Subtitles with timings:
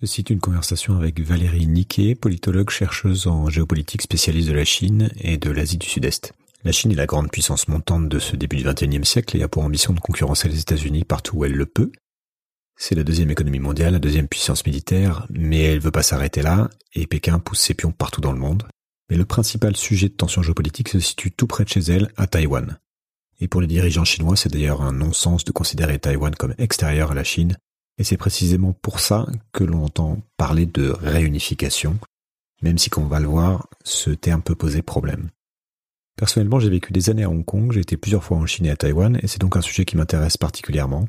[0.00, 5.12] Ceci est une conversation avec Valérie Niquet, politologue, chercheuse en géopolitique spécialiste de la Chine
[5.18, 6.32] et de l'Asie du Sud-Est.
[6.64, 9.48] La Chine est la grande puissance montante de ce début du XXIe siècle et a
[9.48, 11.92] pour ambition de concurrencer les États-Unis partout où elle le peut.
[12.76, 16.70] C'est la deuxième économie mondiale, la deuxième puissance militaire, mais elle veut pas s'arrêter là,
[16.94, 18.64] et Pékin pousse ses pions partout dans le monde.
[19.10, 22.26] Mais le principal sujet de tension géopolitique se situe tout près de chez elle, à
[22.26, 22.80] Taïwan.
[23.38, 27.14] Et pour les dirigeants chinois, c'est d'ailleurs un non-sens de considérer Taïwan comme extérieur à
[27.14, 27.56] la Chine,
[27.98, 31.98] et c'est précisément pour ça que l'on entend parler de réunification,
[32.62, 35.28] même si, comme on va le voir, ce terme peut poser problème.
[36.16, 38.70] Personnellement, j'ai vécu des années à Hong Kong, j'ai été plusieurs fois en Chine et
[38.70, 41.08] à Taïwan, et c'est donc un sujet qui m'intéresse particulièrement.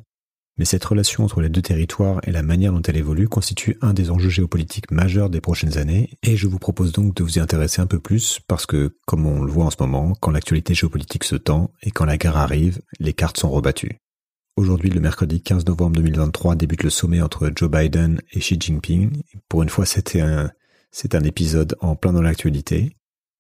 [0.58, 3.94] Mais cette relation entre les deux territoires et la manière dont elle évolue constitue un
[3.94, 7.40] des enjeux géopolitiques majeurs des prochaines années, et je vous propose donc de vous y
[7.40, 10.74] intéresser un peu plus, parce que, comme on le voit en ce moment, quand l'actualité
[10.74, 14.00] géopolitique se tend et quand la guerre arrive, les cartes sont rebattues.
[14.58, 19.22] Aujourd'hui, le mercredi 15 novembre 2023, débute le sommet entre Joe Biden et Xi Jinping.
[19.50, 20.50] Pour une fois, c'était un,
[20.92, 22.96] c'est un épisode en plein dans l'actualité.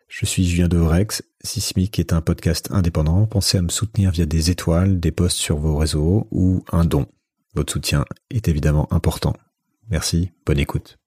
[0.10, 1.24] Je suis Julien Devrex.
[1.42, 3.28] Sismic est un podcast indépendant.
[3.28, 7.06] Pensez à me soutenir via des étoiles, des posts sur vos réseaux ou un don.
[7.54, 9.32] Votre soutien est évidemment important.
[9.90, 10.98] Merci, bonne écoute.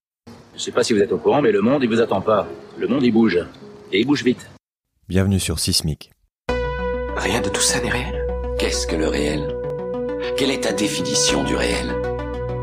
[0.54, 2.48] Je sais pas si vous êtes au courant, mais le monde, il vous attend pas.
[2.78, 3.38] Le monde, il bouge.
[3.92, 4.50] Et il bouge vite.
[5.06, 6.12] Bienvenue sur Sismic.
[7.14, 8.26] Rien de tout ça n'est réel.
[8.58, 9.57] Qu'est-ce que le réel?
[10.36, 11.94] Quelle est ta définition du réel?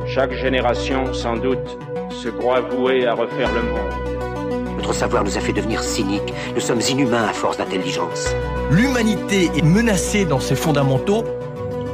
[0.07, 1.77] Chaque génération, sans doute,
[2.11, 4.75] se croit vouée à refaire le monde.
[4.77, 6.33] Notre savoir nous a fait devenir cyniques.
[6.53, 8.33] Nous sommes inhumains à force d'intelligence.
[8.71, 11.23] L'humanité est menacée dans ses fondamentaux.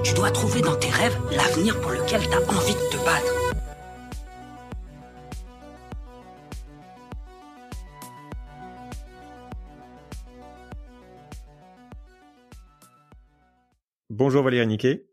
[0.04, 3.36] Tu dois trouver dans tes rêves l'avenir pour lequel tu as envie de te battre.
[14.10, 15.11] Bonjour Valérie Niquet.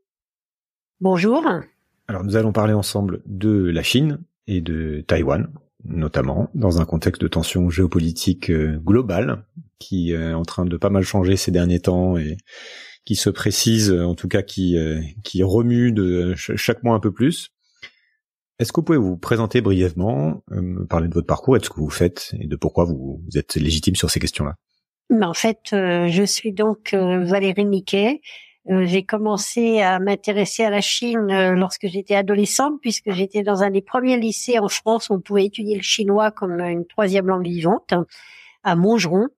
[1.00, 1.44] Bonjour.
[2.08, 4.18] Alors nous allons parler ensemble de la Chine
[4.48, 5.48] et de Taïwan,
[5.84, 9.44] notamment dans un contexte de tension géopolitique euh, globale
[9.78, 12.36] qui est en train de pas mal changer ces derniers temps et
[13.04, 17.12] qui se précise, en tout cas qui euh, qui remue de chaque mois un peu
[17.12, 17.50] plus.
[18.58, 21.64] Est-ce que vous pouvez vous présenter brièvement, euh, me parler de votre parcours et de
[21.64, 24.56] ce que vous faites et de pourquoi vous, êtes légitime sur ces questions-là?
[25.22, 28.20] En fait, je suis donc Valérie Niquet.
[28.70, 33.62] Euh, j'ai commencé à m'intéresser à la Chine euh, lorsque j'étais adolescente, puisque j'étais dans
[33.62, 37.26] un des premiers lycées en France où on pouvait étudier le chinois comme une troisième
[37.26, 37.94] langue vivante,
[38.64, 39.28] à Montgeron.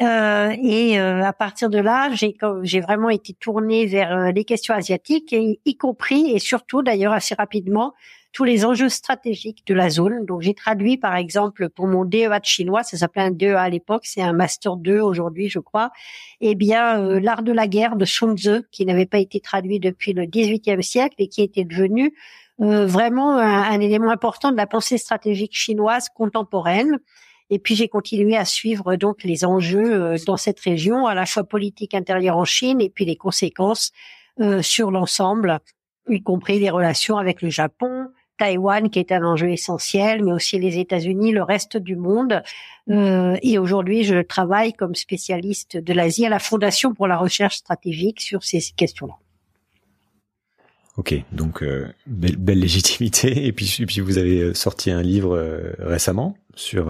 [0.00, 5.76] Euh, et à partir de là, j'ai vraiment été tournée vers les questions asiatiques, y
[5.76, 7.92] compris et surtout d'ailleurs assez rapidement
[8.32, 10.24] tous les enjeux stratégiques de la zone.
[10.24, 13.68] Donc j'ai traduit par exemple pour mon DEA de chinois, ça s'appelait un DEA à
[13.68, 15.90] l'époque, c'est un master 2 aujourd'hui je crois,
[16.40, 19.80] eh bien euh, l'art de la guerre de Sun Tzu qui n'avait pas été traduit
[19.80, 22.14] depuis le 18e siècle et qui était devenu
[22.60, 26.98] euh, vraiment un, élément important de la pensée stratégique chinoise contemporaine.
[27.52, 31.26] Et puis j'ai continué à suivre donc les enjeux euh, dans cette région, à la
[31.26, 33.92] fois politique intérieure en Chine et puis les conséquences
[34.62, 35.58] sur l'ensemble,
[36.08, 38.08] y compris les relations avec le Japon,
[38.40, 42.42] Taïwan qui est un enjeu essentiel, mais aussi les États-Unis, le reste du monde.
[42.88, 47.56] Euh, et aujourd'hui, je travaille comme spécialiste de l'Asie à la Fondation pour la recherche
[47.56, 49.14] stratégique sur ces questions-là.
[50.96, 53.46] Ok, donc euh, belle, légitimité.
[53.46, 55.38] Et puis, puis vous avez euh, sorti un livre
[55.78, 56.86] récemment sur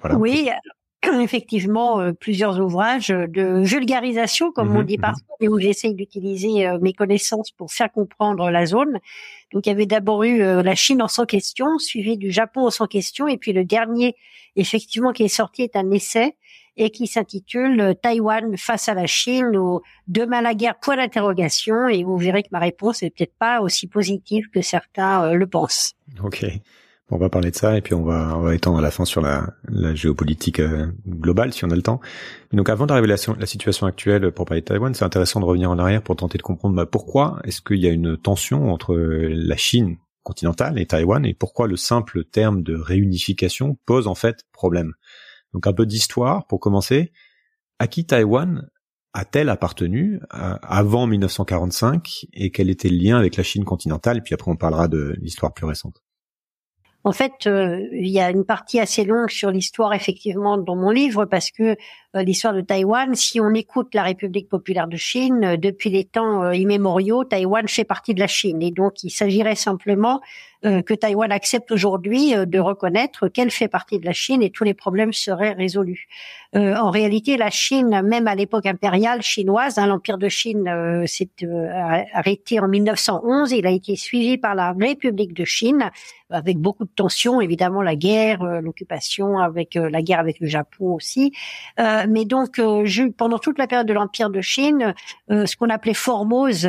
[0.00, 0.16] voilà.
[0.16, 0.48] Oui,
[1.20, 5.02] effectivement euh, plusieurs ouvrages de vulgarisation, comme on mhm, dit mhm.
[5.02, 8.98] parfois, et où j'essaye d'utiliser euh, mes connaissances pour faire comprendre la zone.
[9.52, 12.66] Donc il y avait d'abord eu euh, la Chine en sans question, suivi du Japon
[12.66, 14.14] en sans question, et puis le dernier,
[14.56, 16.36] effectivement, qui est sorti est un essai
[16.78, 22.02] et qui s'intitule Taïwan face à la Chine ou demain la guerre point d'interrogation et
[22.02, 25.92] vous verrez que ma réponse est peut-être pas aussi positive que certains le pensent.
[26.24, 26.46] Ok.
[27.14, 29.20] On va parler de ça et puis on va, on étendre à la fin sur
[29.20, 29.54] la,
[29.94, 32.00] géopolitique euh, globale si on a le temps.
[32.54, 35.70] donc avant d'arriver à la, situation actuelle pour parler de Taïwan, c'est intéressant de revenir
[35.70, 38.94] en arrière pour tenter de comprendre bah, pourquoi est-ce qu'il y a une tension entre
[38.96, 44.46] la Chine continentale et Taïwan et pourquoi le simple terme de réunification pose en fait
[44.50, 44.94] problème.
[45.52, 47.12] Donc un peu d'histoire pour commencer.
[47.78, 48.70] À qui Taïwan
[49.12, 54.22] a-t-elle appartenu euh, avant 1945 et quel était le lien avec la Chine continentale?
[54.22, 56.02] Puis après on parlera de l'histoire plus récente.
[57.04, 60.90] En fait, euh, il y a une partie assez longue sur l'histoire effectivement dans mon
[60.90, 61.76] livre parce que
[62.14, 63.14] l'histoire de Taïwan.
[63.14, 68.14] Si on écoute la République populaire de Chine, depuis les temps immémoriaux, Taïwan fait partie
[68.14, 68.62] de la Chine.
[68.62, 70.20] Et donc, il s'agirait simplement
[70.62, 74.74] que Taïwan accepte aujourd'hui de reconnaître qu'elle fait partie de la Chine et tous les
[74.74, 76.06] problèmes seraient résolus.
[76.54, 81.30] en réalité, la Chine, même à l'époque impériale chinoise, hein, l'Empire de Chine s'est
[82.14, 83.50] arrêté en 1911.
[83.50, 85.90] Il a été suivi par la République de Chine
[86.32, 90.46] avec beaucoup de tensions, évidemment la guerre, euh, l'occupation, avec euh, la guerre avec le
[90.46, 91.32] Japon aussi.
[92.02, 92.60] Euh, mais donc,
[93.16, 94.94] pendant toute la période de l'Empire de Chine,
[95.28, 96.68] ce qu'on appelait Formose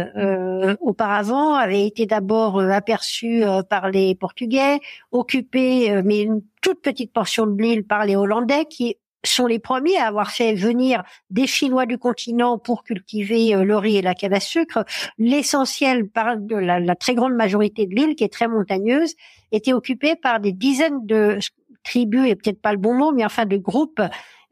[0.79, 4.79] auparavant avait été d'abord aperçu par les Portugais,
[5.11, 9.97] occupé, mais une toute petite portion de l'île par les Hollandais, qui sont les premiers
[9.97, 14.33] à avoir fait venir des Chinois du continent pour cultiver le riz et la canne
[14.33, 14.85] à sucre.
[15.17, 19.15] L'essentiel, de la, la, très grande majorité de l'île, qui est très montagneuse,
[19.51, 21.39] était occupé par des dizaines de
[21.83, 24.01] tribus, et peut-être pas le bon mot, mais enfin de groupes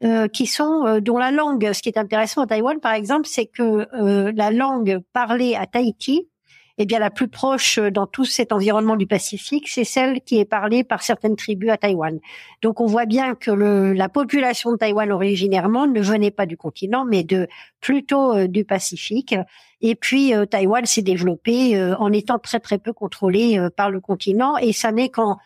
[0.04, 3.26] euh, qui sont euh, dont la langue, ce qui est intéressant à Taïwan par exemple,
[3.26, 6.28] c'est que euh, la langue parlée à Tahiti,
[6.78, 10.44] eh bien la plus proche dans tout cet environnement du Pacifique, c'est celle qui est
[10.44, 12.18] parlée par certaines tribus à Taïwan.
[12.62, 16.56] Donc on voit bien que le, la population de Taïwan originairement ne venait pas du
[16.56, 17.46] continent, mais de
[17.80, 19.34] plutôt du Pacifique.
[19.82, 23.90] Et puis euh, Taïwan s'est développé euh, en étant très très peu contrôlé euh, par
[23.90, 24.56] le continent.
[24.56, 25.38] Et ça n'est qu'en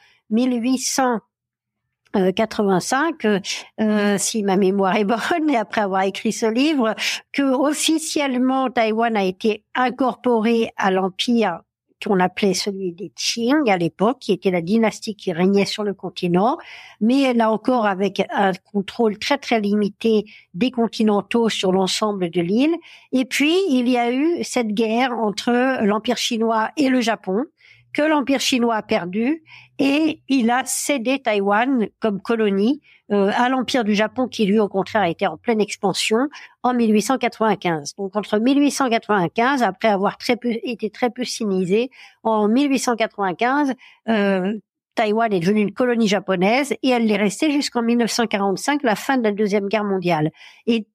[2.16, 6.94] 1885, si ma mémoire est bonne, et après avoir écrit ce livre,
[7.32, 11.60] que officiellement Taïwan a été incorporé à l'empire
[12.04, 15.94] qu'on appelait celui des Qing à l'époque, qui était la dynastie qui régnait sur le
[15.94, 16.58] continent,
[17.00, 22.76] mais là encore avec un contrôle très très limité des continentaux sur l'ensemble de l'île.
[23.12, 27.44] Et puis il y a eu cette guerre entre l'Empire chinois et le Japon,
[27.96, 29.42] que l'Empire chinois a perdu
[29.78, 34.68] et il a cédé Taïwan comme colonie euh, à l'Empire du Japon qui lui au
[34.68, 36.28] contraire a été en pleine expansion
[36.62, 37.94] en 1895.
[37.96, 41.90] Donc entre 1895, après avoir très peu, été très peu sinisé,
[42.22, 43.72] en 1895,
[44.10, 44.52] euh,
[44.94, 49.22] Taïwan est devenue une colonie japonaise et elle est restée jusqu'en 1945, la fin de
[49.22, 50.32] la Deuxième Guerre mondiale.
[50.66, 50.86] Et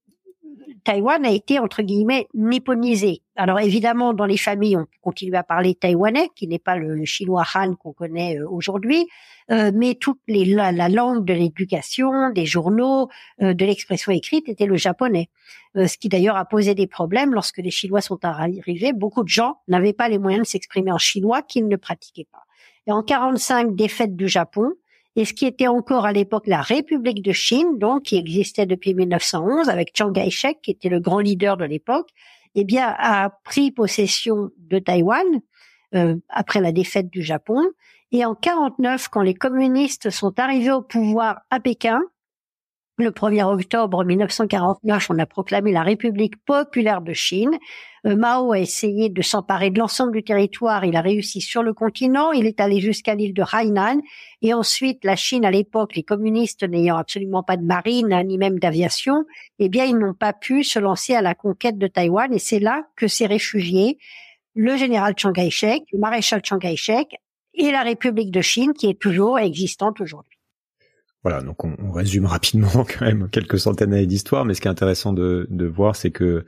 [0.84, 3.22] Taïwan a été entre guillemets nipponisé.
[3.42, 7.44] Alors évidemment, dans les familles, on continue à parler taïwanais, qui n'est pas le, chinois
[7.56, 9.08] Han qu'on connaît euh, aujourd'hui,
[9.50, 13.10] euh, mais toute les, la, langue de l'éducation, des journaux,
[13.42, 15.32] euh, de l'expression écrite était le japonais.
[15.74, 18.94] ce qui d'ailleurs a posé des problèmes lorsque les Chinois sont arrivés.
[18.94, 22.44] Beaucoup de gens n'avaient pas les moyens de s'exprimer en chinois qu'ils ne pratiquaient pas.
[22.86, 24.74] Et en 45, défaite du Japon,
[25.16, 28.94] et ce qui était encore à l'époque la République de Chine, donc qui existait depuis
[28.94, 32.10] 1911 avec Chiang Kai-shek qui était le grand leader de l'époque,
[32.56, 35.26] eh bien a pris possession de Taïwan
[35.96, 37.62] euh, après la défaite du Japon.
[38.12, 42.02] Et en 49, quand les communistes sont arrivés au pouvoir à Pékin,
[43.02, 47.58] le 1er octobre 1949, on a proclamé la République populaire de Chine.
[48.06, 50.86] Euh, Mao a essayé de s'emparer de l'ensemble du territoire.
[50.86, 52.32] Il a réussi sur le continent.
[52.32, 54.02] Il est allé jusqu'à l'île de Hainan.
[54.42, 58.60] Et ensuite, la Chine, à l'époque, les communistes n'ayant absolument pas de marine ni même
[58.60, 59.26] d'aviation,
[59.60, 62.34] eh bien, ils n'ont pas pu se lancer à la conquête de Taïwan.
[62.34, 63.98] Et c'est là que s'est réfugié
[64.56, 67.16] le général Chiang Kai-shek, le maréchal Chiang Kai-shek
[67.54, 70.41] et la République de Chine qui est toujours existante aujourd'hui.
[71.24, 72.70] Voilà, donc on, on, résume rapidement
[73.00, 76.12] quand même quelques centaines d'années d'histoire, mais ce qui est intéressant de, de voir, c'est
[76.12, 76.46] que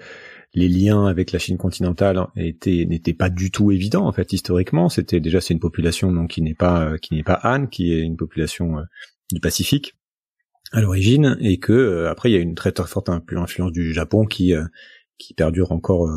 [0.56, 4.90] les liens avec la Chine continentale étaient n'étaient pas du tout évidents en fait historiquement.
[4.90, 8.02] C'était déjà c'est une population donc qui n'est pas qui n'est pas Han, qui est
[8.02, 8.84] une population euh,
[9.32, 9.96] du Pacifique
[10.72, 13.94] à l'origine, et que euh, après il y a une très, très forte influence du
[13.94, 14.66] Japon qui euh,
[15.20, 16.10] qui perdure encore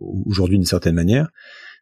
[0.00, 1.28] aujourd'hui d'une certaine manière.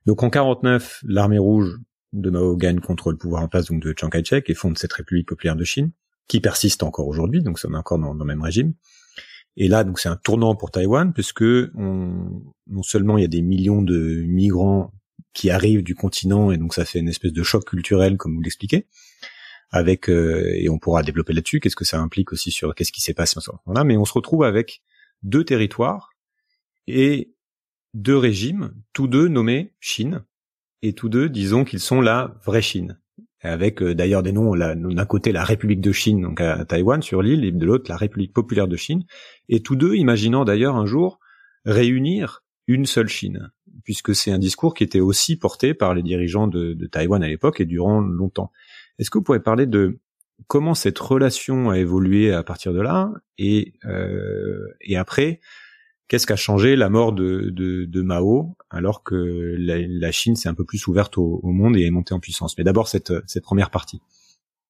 [0.06, 1.76] Donc en 49, l'armée rouge
[2.12, 4.94] de Mao gagne contre le pouvoir en place donc de Chiang Kai-shek et fonde cette
[4.94, 5.92] République populaire de Chine
[6.28, 8.74] qui persiste encore aujourd'hui, donc on est encore dans, le même régime.
[9.56, 13.28] Et là, donc c'est un tournant pour Taïwan, puisque on, non seulement il y a
[13.28, 14.92] des millions de migrants
[15.32, 18.42] qui arrivent du continent, et donc ça fait une espèce de choc culturel, comme vous
[18.42, 18.86] l'expliquez,
[19.70, 21.60] avec euh, et on pourra développer là-dessus.
[21.60, 24.12] Qu'est-ce que ça implique aussi sur qu'est-ce qui s'est passé ce moment-là Mais on se
[24.12, 24.82] retrouve avec
[25.22, 26.10] deux territoires
[26.86, 27.32] et
[27.94, 30.24] deux régimes, tous deux nommés Chine,
[30.82, 32.98] et tous deux, disons qu'ils sont la vraie Chine
[33.40, 37.22] avec euh, d'ailleurs des noms d'un côté la République de Chine donc à, Taïwan sur
[37.22, 39.04] l'île et de l'autre la République populaire de Chine
[39.48, 41.18] et tous deux imaginant d'ailleurs un jour
[41.64, 43.50] réunir une seule Chine
[43.84, 47.60] puisque c'est un discours qui était aussi porté par les dirigeants de, Taïwan à l'époque
[47.60, 48.50] et durant longtemps.
[48.98, 50.00] Est-ce que vous pourriez parler de
[50.48, 55.40] comment cette relation a évolué à partir de là et euh, et après
[56.08, 60.86] Qu'est-ce qu'a changé la mort de, Mao alors que la, Chine s'est un peu plus
[60.86, 62.56] ouverte au, monde et est montée en puissance?
[62.56, 64.00] Mais d'abord cette, première partie.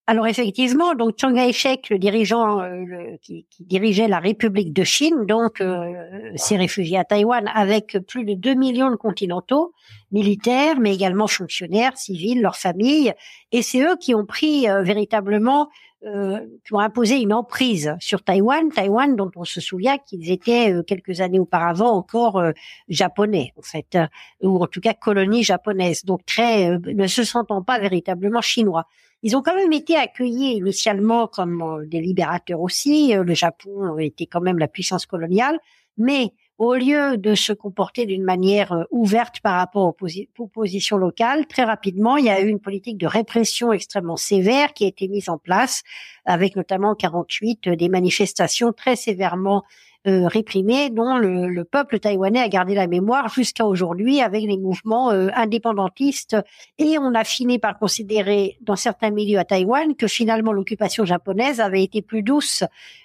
[0.06, 5.26] alors effectivement, donc Chiang Kai-shek, le dirigeant euh, qui, qui, dirigeait la République de Chine,
[5.26, 5.92] donc euh,
[6.36, 9.74] s'est réfugié à Taïwan avec plus de 2 millions de continentaux,
[10.12, 13.12] militaires, mais également fonctionnaires, civils, leurs familles,
[13.52, 15.68] et c'est eux qui ont pris euh, véritablement,
[16.04, 20.72] euh, qui ont imposé une emprise sur Taïwan, Taïwan dont on se souvient qu'ils étaient
[20.86, 22.42] quelques années auparavant encore
[22.88, 23.98] japonais, en fait,
[24.42, 28.86] ou en tout cas colonie japonaise, donc très ne se sentant pas véritablement chinois.
[29.22, 33.16] Ils ont quand même été accueillis initialement comme euh, des libérateurs aussi.
[33.16, 35.58] Euh, le Japon était quand même la puissance coloniale,
[35.96, 39.94] mais au lieu de se comporter d'une manière euh, ouverte par rapport
[40.38, 44.72] aux, positions locales, très rapidement, il y a eu une politique de répression extrêmement sévère
[44.72, 45.82] qui a été mise en place,
[46.24, 49.64] avec notamment en 48 des manifestations très sévèrement
[50.06, 54.56] euh, réprimés dont le, le, peuple taïwanais a gardé la mémoire jusqu'à aujourd'hui avec les
[54.56, 56.36] mouvements euh, indépendantistes.
[56.78, 61.60] Et on a fini par considérer dans certains milieux à Taïwan que finalement l'occupation japonaise
[61.60, 62.62] avait été plus douce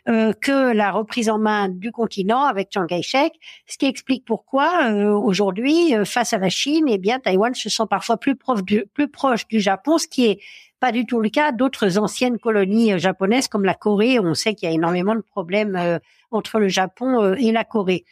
[0.10, 3.34] euh, que la reprise en main du continent avec Chiang Kai-shek,
[3.66, 8.18] ce qui explique pourquoi aujourd'hui, face à la Chine, eh bien Taïwan se sent parfois
[8.18, 10.40] plus proche du, plus proche du Japon, ce qui est
[10.80, 14.20] pas du tout le cas d'autres anciennes colonies japonaises comme la Corée.
[14.20, 16.00] On sait qu'il y a énormément de problèmes
[16.32, 18.06] entre le Japon euh, et la Corée.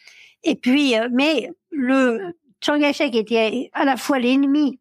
[0.43, 4.79] Et puis, euh, mais le Chiang Kai-shek était à la fois l'ennemi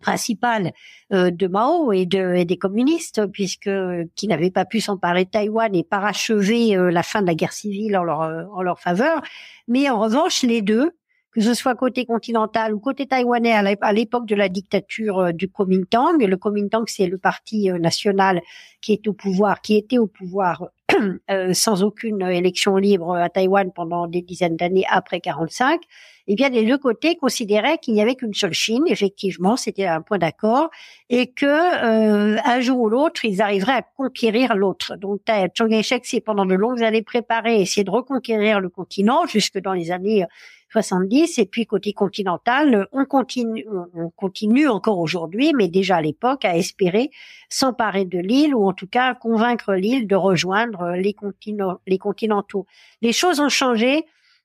[0.00, 0.72] principal
[1.12, 3.70] euh, de Mao et, de, et des communistes, puisque
[4.14, 7.96] qui n'avaient pas pu s'emparer de Taïwan et parachever la fin de la guerre civile
[7.96, 9.20] en leur, en leur faveur.
[9.66, 10.92] Mais en revanche, les deux,
[11.32, 16.18] que ce soit côté continental ou côté taïwanais à l'époque de la dictature du Kuomintang,
[16.18, 18.40] le Kuomintang c'est le parti national
[18.80, 20.70] qui est au pouvoir, qui était au pouvoir
[21.52, 25.80] sans aucune élection libre à Taïwan pendant des dizaines d'années après 45,
[26.26, 30.00] eh bien les deux côtés considéraient qu'il n'y avait qu'une seule Chine, effectivement, c'était un
[30.00, 30.70] point d'accord,
[31.08, 34.96] et que euh, un jour ou l'autre, ils arriveraient à conquérir l'autre.
[34.96, 39.58] Donc Chiang Kai-shek s'est pendant de longues années préparé, essayer de reconquérir le continent jusque
[39.58, 40.24] dans les années
[40.72, 41.38] 70.
[41.38, 46.56] Et puis côté continental, on continue, on continue encore aujourd'hui, mais déjà à l'époque, à
[46.56, 47.10] espérer
[47.48, 51.14] s'emparer de l'île ou en tout cas convaincre l'île de rejoindre les,
[51.86, 52.66] les continentaux.
[53.02, 54.04] Les choses ont changé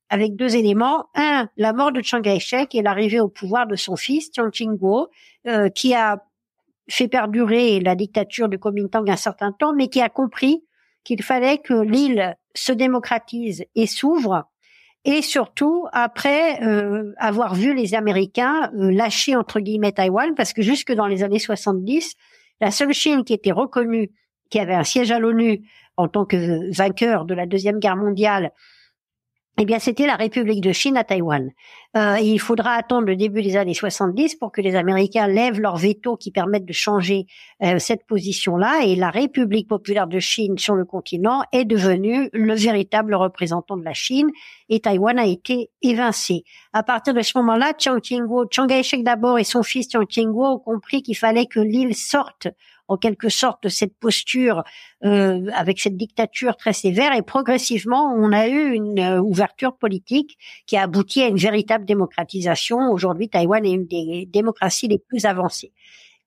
[0.10, 1.08] avec deux éléments.
[1.16, 5.08] Un, la mort de Chiang Kai-shek et l'arrivée au pouvoir de son fils, Chiang Ching-kuo,
[5.48, 6.24] euh, qui a
[6.88, 10.64] fait perdurer la dictature du Kuomintang un certain temps, mais qui a compris
[11.04, 14.48] qu'il fallait que l'île se démocratise et s'ouvre
[15.06, 20.62] et surtout après euh, avoir vu les Américains euh, lâcher entre guillemets Taïwan, parce que
[20.62, 22.16] jusque dans les années 70,
[22.60, 24.12] la seule Chine qui était reconnue,
[24.50, 25.62] qui avait un siège à l'ONU
[25.96, 28.52] en tant que vainqueur de la deuxième guerre mondiale
[29.58, 31.50] eh bien, c'était la République de Chine à Taïwan.
[31.96, 35.78] Euh, il faudra attendre le début des années 70 pour que les Américains lèvent leur
[35.78, 37.26] veto qui permettent de changer
[37.64, 38.84] euh, cette position-là.
[38.84, 43.86] Et la République populaire de Chine sur le continent est devenue le véritable représentant de
[43.86, 44.30] la Chine.
[44.68, 46.44] Et Taïwan a été évincé.
[46.74, 50.60] À partir de ce moment-là, Chiang Chiang Kai-shek d'abord et son fils Chiang Ching-kuo ont
[50.60, 52.50] compris qu'il fallait que l'île sorte
[52.88, 54.64] en quelque sorte cette posture
[55.04, 60.38] euh, avec cette dictature très sévère et progressivement on a eu une euh, ouverture politique
[60.68, 62.92] qui a abouti à une véritable démocratisation.
[62.92, 65.72] Aujourd'hui, Taïwan est une des démocraties les plus avancées.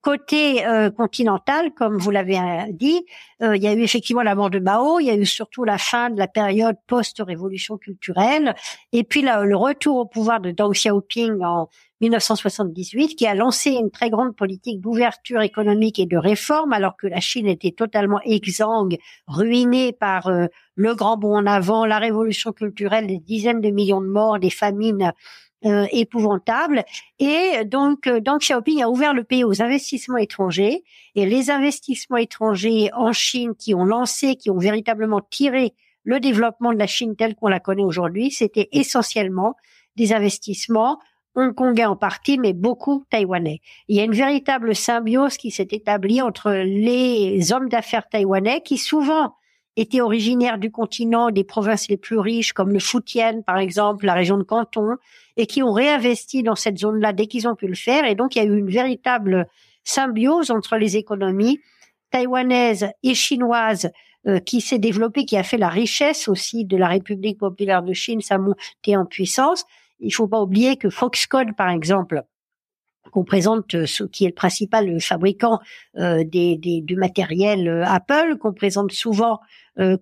[0.01, 2.39] Côté euh, continental, comme vous l'avez
[2.71, 3.05] dit,
[3.41, 5.77] il y a eu effectivement la mort de Mao, il y a eu surtout la
[5.77, 8.55] fin de la période post-révolution culturelle,
[8.93, 11.69] et puis le retour au pouvoir de Deng Xiaoping en
[12.01, 17.07] 1978, qui a lancé une très grande politique d'ouverture économique et de réforme, alors que
[17.07, 22.53] la Chine était totalement exsangue, ruinée par euh, le grand bond en avant, la révolution
[22.53, 25.13] culturelle, des dizaines de millions de morts, des famines
[25.65, 26.85] euh, épouvantables.
[27.19, 30.85] Et donc, euh, Deng Xiaoping a ouvert le pays aux investissements étrangers.
[31.17, 35.75] Et les investissements étrangers en Chine qui ont lancé, qui ont véritablement tiré
[36.05, 39.57] le développement de la Chine telle qu'on la connaît aujourd'hui, c'était essentiellement
[39.97, 41.01] des investissements
[41.39, 43.61] hongkongais en partie, mais beaucoup taïwanais.
[43.87, 48.77] Il y a une véritable symbiose qui s'est établie entre les hommes d'affaires taïwanais qui
[48.77, 49.35] souvent
[49.77, 54.15] étaient originaires du continent, des provinces les plus riches comme le Fujian par exemple, la
[54.15, 54.97] région de Canton,
[55.37, 58.05] et qui ont réinvesti dans cette zone-là dès qu'ils ont pu le faire.
[58.05, 59.47] Et donc il y a eu une véritable
[59.85, 61.61] symbiose entre les économies
[62.11, 63.91] taïwanaises et chinoises
[64.27, 67.93] euh, qui s'est développée, qui a fait la richesse aussi de la République populaire de
[67.93, 69.65] Chine, sa montée en puissance.
[70.01, 72.25] Il faut pas oublier que Foxconn, par exemple,
[73.11, 75.61] qu'on présente euh, ce qui est le principal fabricant
[75.97, 79.41] euh, des, des, du matériel euh, Apple, qu'on présente souvent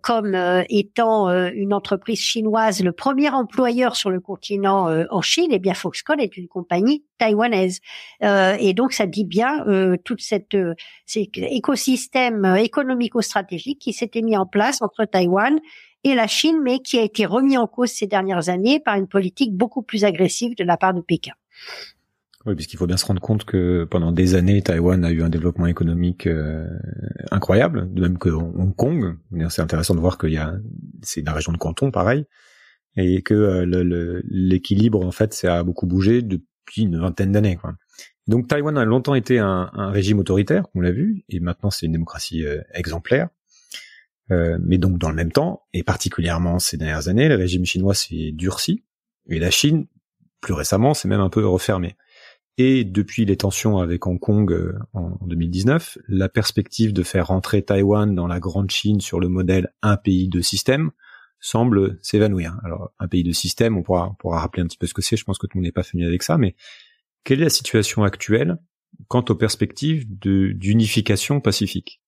[0.01, 0.35] comme
[0.71, 6.19] étant une entreprise chinoise, le premier employeur sur le continent en Chine, eh bien Foxconn
[6.19, 7.81] est une compagnie taïwanaise.
[8.23, 9.67] et donc ça dit bien
[10.03, 10.57] toute cette
[11.05, 15.61] cet écosystème économico-stratégique qui s'était mis en place entre Taïwan
[16.07, 19.09] et la Chine, mais qui a été remis en cause ces dernières années par une
[19.09, 21.33] politique beaucoup plus agressive de la part de Pékin.
[22.47, 25.29] Oui, puisqu'il faut bien se rendre compte que pendant des années, Taïwan a eu un
[25.29, 26.65] développement économique euh,
[27.33, 29.17] incroyable, de même que Hong Kong.
[29.49, 30.55] C'est intéressant de voir qu'il y a,
[31.03, 32.27] c'est une région de canton, pareil,
[32.97, 37.59] et que euh, l'équilibre en fait, ça a beaucoup bougé depuis une vingtaine d'années.
[38.29, 41.87] Donc Taïwan a longtemps été un, un régime autoritaire, on l'a vu, et maintenant c'est
[41.87, 43.29] une démocratie euh, exemplaire.
[44.31, 48.33] Mais donc dans le même temps, et particulièrement ces dernières années, le régime chinois s'est
[48.33, 48.85] durci,
[49.29, 49.87] et la Chine,
[50.41, 51.97] plus récemment, s'est même un peu refermée.
[52.59, 57.63] Et depuis les tensions avec Hong Kong euh, en 2019, la perspective de faire rentrer
[57.63, 60.91] Taïwan dans la grande Chine sur le modèle un pays de système
[61.39, 62.59] semble s'évanouir.
[62.65, 65.19] Alors un pays de système, on pourra, pourra rappeler un petit peu ce que c'est,
[65.19, 66.57] je pense que tout le monde n'est pas familier avec ça, mais
[67.25, 68.57] quelle est la situation actuelle
[69.09, 72.01] quant aux perspectives d'unification pacifique?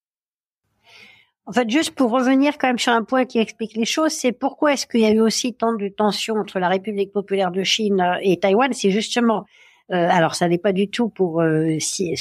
[1.49, 4.33] En fait, juste pour revenir quand même sur un point qui explique les choses, c'est
[4.33, 7.63] pourquoi est-ce qu'il y a eu aussi tant de tensions entre la République populaire de
[7.63, 8.73] Chine et Taïwan?
[8.75, 9.47] C'est justement
[9.91, 12.15] euh, alors ça n'est pas du tout pour, euh, si,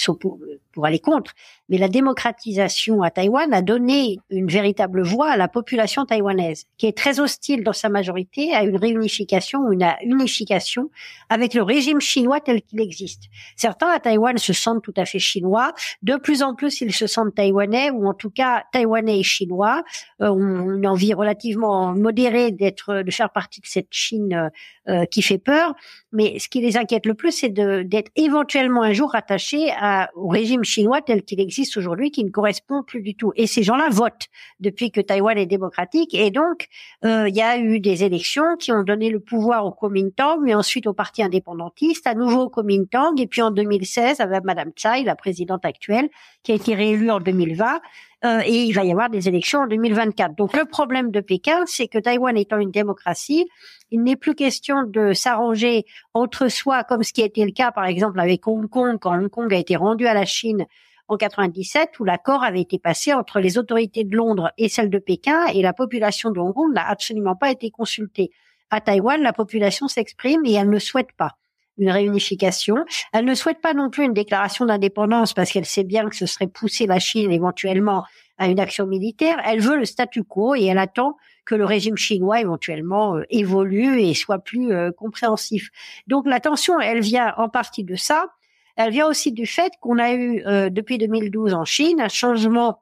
[0.78, 1.34] pour, aller contre,
[1.70, 6.86] mais la démocratisation à Taïwan a donné une véritable voix à la population taïwanaise, qui
[6.86, 10.92] est très hostile dans sa majorité à une réunification ou une unification
[11.30, 13.24] avec le régime chinois tel qu'il existe.
[13.56, 17.08] Certains à Taïwan se sentent tout à fait chinois, de plus en plus ils se
[17.08, 19.84] sentent taïwanais ou en tout cas taïwanais et chinois,
[20.22, 24.52] euh, ont une envie relativement modérée d'être, de faire partie de cette Chine
[24.88, 25.74] euh, qui fait peur.
[26.12, 29.72] Mais ce qui les inquiète le plus, c'est d'être éventuellement un jour rattachés
[30.16, 33.32] au régime chinois tel qu'il existe aujourd'hui qui ne correspond plus du tout.
[33.36, 34.28] Et ces gens-là votent
[34.60, 36.14] depuis que Taïwan est démocratique.
[36.14, 36.68] Et donc,
[37.06, 40.54] euh, il y a eu des élections qui ont donné le pouvoir au Kuomintang, mais
[40.54, 45.04] ensuite au parti indépendantiste, à nouveau au Kuomintang, et puis en 2016 avec Madame Tsai,
[45.04, 46.10] la présidente actuelle,
[46.44, 47.80] qui a été réélue en 2020.
[48.26, 50.36] Euh, et il va y avoir des élections en 2024.
[50.36, 53.48] Donc le problème de Pékin, c'est que Taïwan étant une démocratie,
[53.92, 57.72] il n'est plus question de s'arranger entre soi, comme ce qui a été le cas
[57.72, 60.66] par exemple avec Hong Kong, quand Hong Kong a été rendu à la Chine
[61.08, 65.00] en 97, où l'accord avait été passé entre les autorités de Londres et celles de
[65.00, 68.32] Pékin, et la population de Hong Kong n'a absolument pas été consultée.
[68.70, 71.38] À Taïwan, la population s'exprime et elle ne souhaite pas
[71.78, 72.84] une réunification.
[73.14, 76.26] Elle ne souhaite pas non plus une déclaration d'indépendance parce qu'elle sait bien que ce
[76.26, 78.04] serait pousser la Chine éventuellement
[78.38, 79.40] à une action militaire.
[79.46, 81.16] Elle veut le statu quo et elle attend
[81.48, 85.70] que le régime chinois éventuellement euh, évolue et soit plus euh, compréhensif.
[86.06, 88.28] Donc la tension, elle vient en partie de ça.
[88.76, 92.82] Elle vient aussi du fait qu'on a eu euh, depuis 2012 en Chine un changement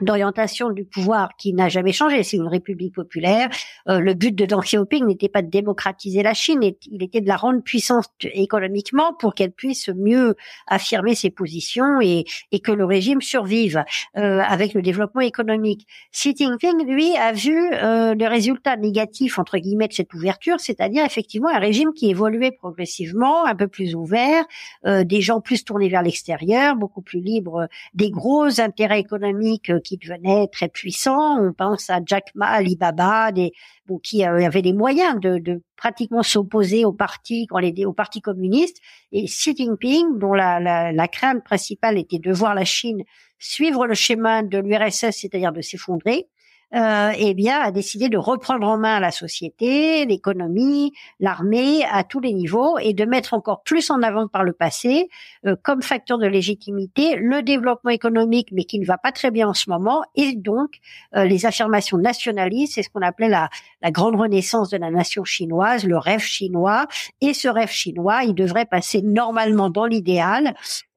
[0.00, 2.22] d'orientation du pouvoir qui n'a jamais changé.
[2.22, 3.48] C'est une république populaire.
[3.88, 7.28] Euh, le but de Deng Xiaoping n'était pas de démocratiser la Chine, il était de
[7.28, 10.34] la rendre puissante économiquement pour qu'elle puisse mieux
[10.66, 13.84] affirmer ses positions et, et que le régime survive
[14.16, 15.86] euh, avec le développement économique.
[16.12, 21.04] Xi Jinping, lui, a vu euh, le résultat négatif entre guillemets de cette ouverture, c'est-à-dire
[21.04, 24.44] effectivement un régime qui évoluait progressivement, un peu plus ouvert,
[24.86, 29.96] euh, des gens plus tournés vers l'extérieur, beaucoup plus libres des gros intérêts économiques qui
[29.98, 31.38] devenaient très puissants.
[31.40, 33.52] On pense à Jack Ma, Alibaba, des,
[33.86, 37.92] bon, qui euh, avaient les moyens de, de pratiquement s'opposer au parti, quand les, au
[37.92, 38.78] parti communiste.
[39.12, 43.02] Et Xi Jinping, dont la, la, la crainte principale était de voir la Chine
[43.38, 46.26] suivre le schéma de l'URSS, c'est-à-dire de s'effondrer,
[46.74, 52.20] euh, eh bien, a décidé de reprendre en main la société, l'économie, l'armée à tous
[52.20, 55.08] les niveaux et de mettre encore plus en avant que par le passé,
[55.46, 59.48] euh, comme facteur de légitimité, le développement économique, mais qui ne va pas très bien
[59.48, 60.80] en ce moment, et donc
[61.16, 65.24] euh, les affirmations nationalistes, c'est ce qu'on appelait la, la grande renaissance de la nation
[65.24, 66.86] chinoise, le rêve chinois.
[67.20, 70.54] Et ce rêve chinois, il devrait passer normalement dans l'idéal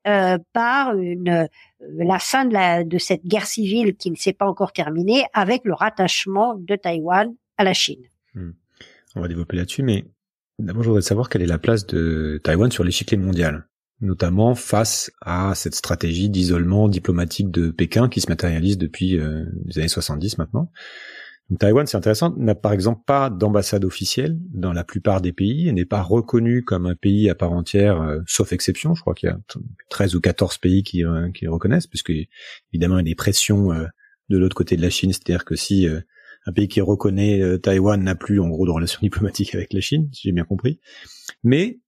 [0.08, 1.48] euh, par euh,
[1.80, 6.56] la fin de cette guerre civile qui ne s'est pas encore terminée avec le rattachement
[6.56, 8.04] de Taïwan à la Chine.
[8.34, 8.52] Hmm.
[9.16, 10.06] On va développer là-dessus, mais
[10.60, 13.68] d'abord je voudrais savoir quelle est la place de Taïwan sur l'échiquier mondial,
[14.00, 19.80] notamment face à cette stratégie d'isolement diplomatique de Pékin qui se matérialise depuis euh, les
[19.80, 20.72] années 70 maintenant.
[21.56, 25.86] Taïwan, c'est intéressant, n'a par exemple pas d'ambassade officielle dans la plupart des pays, n'est
[25.86, 28.96] pas reconnu comme un pays à part entière, euh, sauf exception.
[28.96, 29.40] Je crois qu'il y a
[29.90, 32.12] 13 ou 14 pays qui, euh, qui le reconnaissent, puisque
[32.74, 33.86] évidemment il y a des pressions euh,
[34.30, 35.88] de l'autre côté de la Chine, c'est-à-dire que si
[36.46, 40.10] un pays qui reconnaît Taïwan n'a plus en gros de relations diplomatiques avec la Chine,
[40.12, 40.82] si j'ai bien compris.
[41.46, 41.80] Mais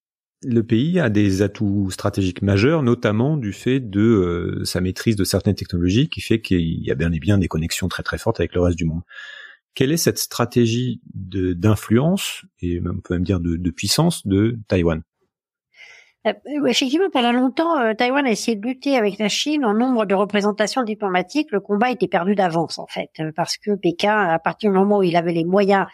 [0.45, 5.55] le pays a des atouts stratégiques majeurs, notamment du fait de sa maîtrise de certaines
[5.55, 8.53] technologies, qui fait qu'il y a bien et bien des connexions très très fortes avec
[8.53, 9.01] le reste du monde.
[9.75, 15.03] Quelle est cette stratégie d'influence et on peut même dire de, puissance de Taïwan?
[16.27, 16.33] Euh,
[16.67, 20.13] effectivement, pendant longtemps, euh, Taïwan a essayé de lutter avec la Chine en nombre de
[20.13, 21.49] représentations diplomatiques.
[21.51, 24.97] Le combat était perdu d'avance, en fait, euh, parce que Pékin, à partir du moment
[24.97, 25.85] où il avait les moyens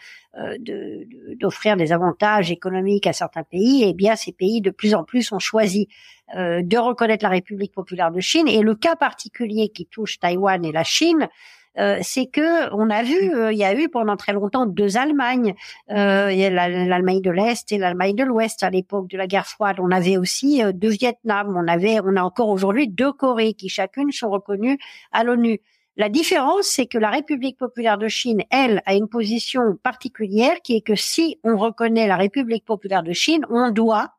[1.40, 5.32] d'offrir des avantages économiques à certains pays, eh bien, ces pays de plus en plus
[5.32, 5.88] ont choisi
[6.34, 8.46] de reconnaître la République populaire de Chine.
[8.46, 11.30] Et le cas particulier qui touche Taïwan et la Chine,
[11.78, 14.96] euh, c'est que on a vu, euh, il y a eu pendant très longtemps deux
[14.96, 15.54] Allemagnes,
[15.90, 19.76] euh, l'Allemagne de l'Est et l'Allemagne de l'Ouest à l'époque de la guerre froide.
[19.80, 24.10] On avait aussi deux Vietnam, on avait, on a encore aujourd'hui deux Corées qui chacune
[24.10, 24.78] sont reconnues
[25.12, 25.60] à l'ONU.
[25.98, 30.76] La différence, c'est que la République populaire de Chine, elle, a une position particulière qui
[30.76, 34.12] est que si on reconnaît la République populaire de Chine, on doit,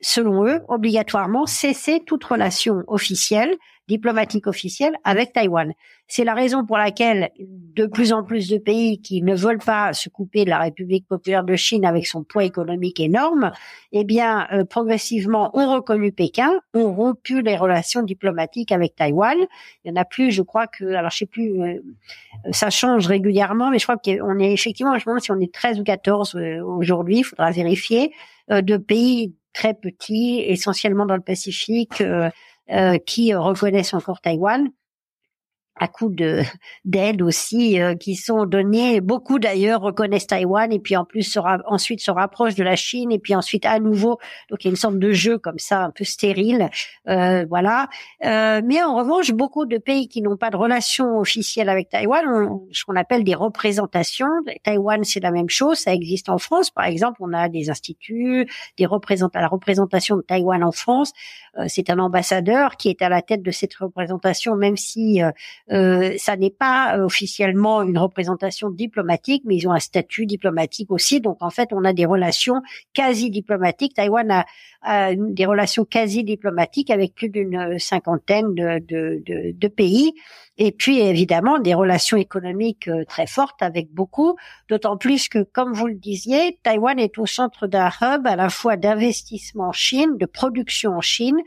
[0.00, 3.56] selon eux, obligatoirement cesser toute relation officielle
[3.90, 5.72] diplomatique officielle avec Taïwan.
[6.06, 9.92] C'est la raison pour laquelle de plus en plus de pays qui ne veulent pas
[9.92, 13.50] se couper de la République populaire de Chine avec son poids économique énorme,
[13.90, 19.36] eh bien, euh, progressivement ont reconnu Pékin, ont rompu les relations diplomatiques avec Taïwan.
[19.84, 21.80] Il y en a plus, je crois que, alors je sais plus, euh,
[22.52, 25.52] ça change régulièrement, mais je crois qu'on est effectivement, je me demande si on est
[25.52, 28.12] 13 ou 14 euh, aujourd'hui, il faudra vérifier,
[28.48, 32.02] de pays très petits, essentiellement dans le Pacifique,
[33.06, 34.68] qui reconnaissent encore Taïwan
[35.80, 36.42] à coup de
[36.84, 39.00] d'aide aussi euh, qui sont données.
[39.00, 43.10] Beaucoup d'ailleurs reconnaissent Taïwan et puis en plus se ensuite se rapprochent de la Chine
[43.10, 44.18] et puis ensuite à nouveau.
[44.50, 46.68] Donc il y a une sorte de jeu comme ça un peu stérile,
[47.08, 47.88] euh, voilà.
[48.24, 52.28] Euh, mais en revanche, beaucoup de pays qui n'ont pas de relation officielle avec Taïwan
[52.28, 54.28] ont ce qu'on appelle des représentations.
[54.62, 57.16] Taïwan c'est la même chose, ça existe en France par exemple.
[57.20, 61.12] On a des instituts, des représentants, la représentation de Taïwan en France.
[61.58, 65.22] Euh, c'est un ambassadeur qui est à la tête de cette représentation, même si
[65.72, 70.90] euh, ça n'est pas euh, officiellement une représentation diplomatique, mais ils ont un statut diplomatique
[70.90, 71.20] aussi.
[71.20, 72.60] Donc en fait, on a des relations
[72.92, 73.94] quasi diplomatiques.
[73.94, 74.44] Taïwan
[74.82, 80.12] a, des relations quasi diplomatiques avec plus d'une cinquantaine de, pays.
[80.58, 84.36] Et puis évidemment des relations économiques euh, très fortes avec beaucoup,
[84.68, 88.50] d'autant plus que, comme vous le disiez, Taïwan est au centre d'un hub à la
[88.50, 91.38] fois d'investissement en Chine, de production en Chine,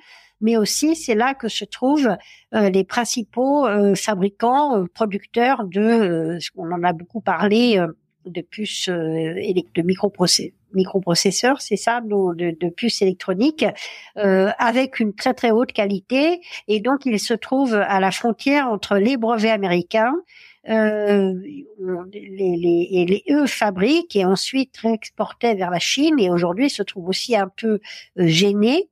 [0.44, 2.16] mais aussi c'est là que se trouvent
[2.54, 7.84] euh, les principaux euh, fabricants, euh, producteurs de, on en a beaucoup parlé,
[8.26, 9.82] de puces de
[10.74, 13.66] microprocesseurs, c'est ça, de, puces électroniques,
[14.16, 16.40] avec une très très haute qualité.
[16.70, 20.14] Et donc, ils se trouvent à la frontière entre les brevets américains,
[20.70, 21.34] euh,
[22.14, 26.82] les, les, et les, eux fabriquent et ensuite exportaient vers la Chine et aujourd'hui se
[26.84, 27.82] trouvent aussi un peu
[28.16, 28.90] gênés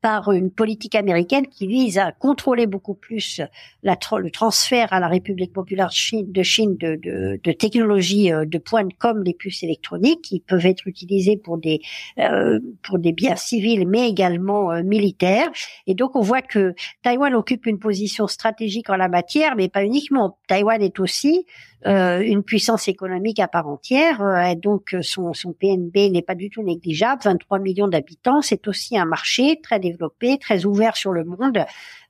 [0.00, 3.40] par une politique américaine qui vise à contrôler beaucoup plus
[3.82, 6.96] le transfert à la République populaire de Chine de,
[7.42, 11.80] de, technologies euh, de pointe comme les puces électroniques qui peuvent être utilisées pour des
[12.18, 15.50] euh, pour des biens civils mais également euh, militaires.
[15.86, 19.84] Et donc on voit que Taïwan occupe une position stratégique en la matière, mais pas
[19.84, 20.38] uniquement.
[20.48, 21.46] Taïwan est aussi
[21.86, 24.22] euh, une puissance économique à part entière.
[24.22, 28.40] Euh, donc son, son PNB n'est pas du tout négligeable, 23 millions d'habitants.
[28.40, 31.64] C'est aussi un marché très développé, très ouvert sur le monde.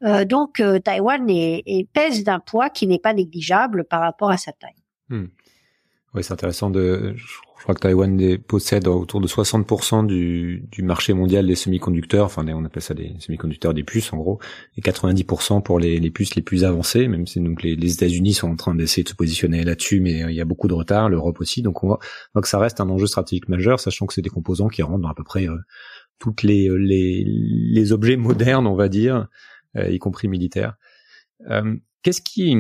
[0.05, 1.27] Euh, donc Taïwan
[1.93, 4.71] pèse d'un poids qui n'est pas négligeable par rapport à sa taille.
[5.09, 5.27] Hmm.
[6.15, 7.17] Oui, c'est intéressant de.
[7.63, 12.83] Crois que Taïwan possède autour de 60% du, marché mondial des semi-conducteurs, enfin on appelle
[12.83, 14.39] ça des semi-conducteurs des puces en gros,
[14.77, 18.57] et 90% pour les, puces les plus avancées, même si donc les, États-Unis sont en
[18.57, 21.41] train d'essayer de se positionner là-dessus, mais euh, il y a beaucoup de retard, l'Europe
[21.41, 21.99] aussi, donc on voit,
[22.43, 25.09] que ça reste un enjeu stratégique majeur, sachant que c'est des composants qui rentrent dans
[25.09, 25.57] à peu près euh,
[26.19, 29.29] toutes euh, les objets modernes, on va dire,
[29.77, 30.75] y compris militaires.
[32.03, 32.57] Qu'est-ce qui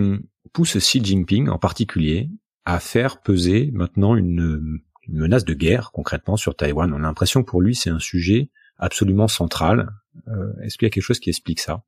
[0.52, 2.30] pousse Xi Jinping en particulier
[2.64, 6.92] à faire peser maintenant une menace de guerre concrètement sur Taïwan.
[6.92, 9.90] On a l'impression que pour lui c'est un sujet absolument central.
[10.28, 11.82] Euh, Est-ce qu'il y a quelque chose qui explique ça?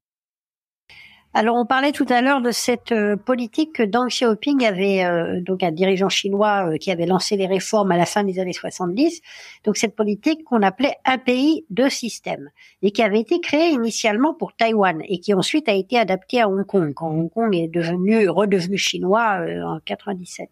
[1.38, 5.38] Alors, on parlait tout à l'heure de cette euh, politique que Deng Xiaoping avait, euh,
[5.42, 8.54] donc un dirigeant chinois euh, qui avait lancé les réformes à la fin des années
[8.54, 9.20] 70.
[9.62, 12.48] Donc, cette politique qu'on appelait un pays, deux systèmes,
[12.80, 16.48] et qui avait été créée initialement pour Taïwan et qui ensuite a été adaptée à
[16.48, 20.48] Hong Kong quand Hong Kong est devenu redevenu chinois en 97.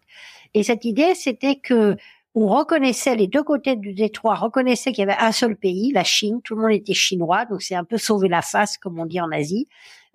[0.53, 1.95] Et cette idée, c'était que
[2.35, 6.03] on reconnaissait les deux côtés du détroit, reconnaissait qu'il y avait un seul pays, la
[6.03, 9.05] Chine, tout le monde était chinois, donc c'est un peu sauver la face, comme on
[9.05, 9.67] dit en Asie.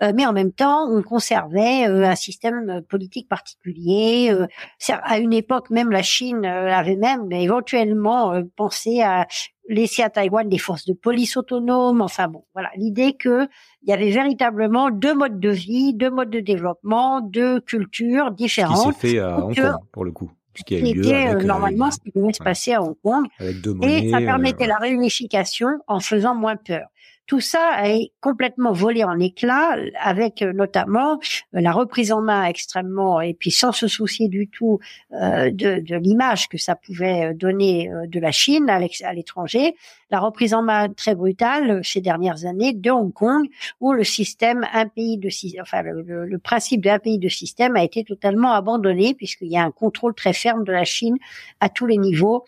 [0.02, 4.30] Euh, mais en même temps, on conservait euh, un système politique particulier.
[4.32, 4.46] Euh,
[5.02, 9.26] à une époque, même la Chine avait même éventuellement pensé à
[9.68, 12.00] laisser à Taïwan des forces de police autonomes.
[12.00, 13.46] Enfin bon, voilà, l'idée que
[13.82, 18.94] il y avait véritablement deux modes de vie, deux modes de développement, deux cultures différentes.
[18.94, 20.30] Ce qui s'est fait à Hong Kong, pour le coup.
[20.56, 23.26] Ce qui, était normalement ce qui devait se passer à Hong Kong.
[23.82, 26.88] et ça permettait la réunification en faisant moins peur.
[27.30, 31.20] Tout ça est complètement volé en éclats, avec euh, notamment
[31.54, 34.80] euh, la reprise en main extrêmement, et puis sans se soucier du tout
[35.12, 39.76] euh, de, l'image que ça pouvait donner de la Chine à l'étranger,
[40.10, 43.46] la reprise en main très brutale ces dernières années de Hong Kong,
[43.78, 45.28] où le système un pays de
[45.62, 49.62] enfin le, le principe d'un pays de système a été totalement abandonné puisqu'il y a
[49.62, 51.16] un contrôle très ferme de la Chine
[51.60, 52.44] à tous les niveaux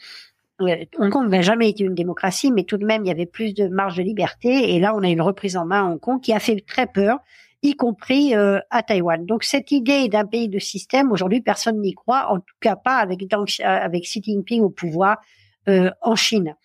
[0.98, 3.54] Hong Kong n'a jamais été une démocratie, mais tout de même, il y avait plus
[3.54, 4.74] de marge de liberté.
[4.74, 6.86] Et là, on a une reprise en main à Hong Kong qui a fait très
[6.86, 7.18] peur,
[7.62, 9.24] y compris euh, à Taïwan.
[9.24, 12.96] Donc, cette idée d'un pays de système, aujourd'hui, personne n'y croit, en tout cas pas
[12.96, 13.22] avec,
[13.62, 15.18] avec Xi Jinping au pouvoir
[15.68, 16.56] euh, en Chine.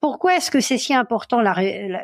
[0.00, 1.54] Pourquoi est-ce que c'est si important la,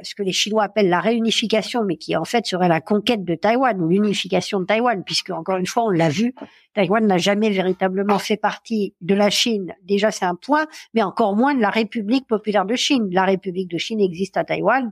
[0.03, 3.35] ce que les Chinois appellent la réunification, mais qui en fait serait la conquête de
[3.35, 6.35] Taïwan ou l'unification de Taïwan, puisque encore une fois on l'a vu,
[6.75, 9.75] Taïwan n'a jamais véritablement fait partie de la Chine.
[9.83, 13.09] Déjà c'est un point, mais encore moins de la République populaire de Chine.
[13.13, 14.91] La République de Chine existe à Taïwan.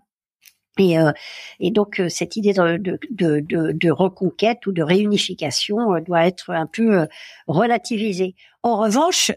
[0.78, 1.10] Et, euh,
[1.58, 6.26] et donc euh, cette idée de, de, de, de, reconquête ou de réunification euh, doit
[6.26, 7.06] être un peu
[7.48, 8.34] relativisée.
[8.62, 9.32] En revanche,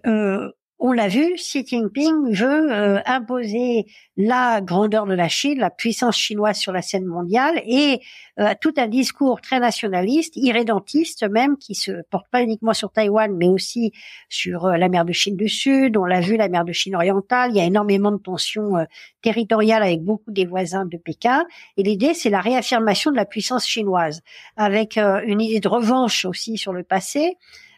[0.86, 3.86] on l'a vu, Xi Jinping veut euh, imposer
[4.18, 8.02] la grandeur de la Chine, la puissance chinoise sur la scène mondiale et
[8.38, 13.34] euh, tout un discours très nationaliste, irrédentiste même, qui se porte pas uniquement sur Taïwan,
[13.34, 13.94] mais aussi
[14.28, 15.96] sur euh, la mer de Chine du Sud.
[15.96, 17.52] On l'a vu, la mer de Chine orientale.
[17.52, 18.86] Il y a énormément de tensions
[19.22, 21.46] territoriales avec beaucoup des voisins de Pékin.
[21.78, 24.22] Et l'idée, c'est la réaffirmation de la puissance chinoise,
[24.58, 27.38] avec une idée de revanche aussi sur le passé.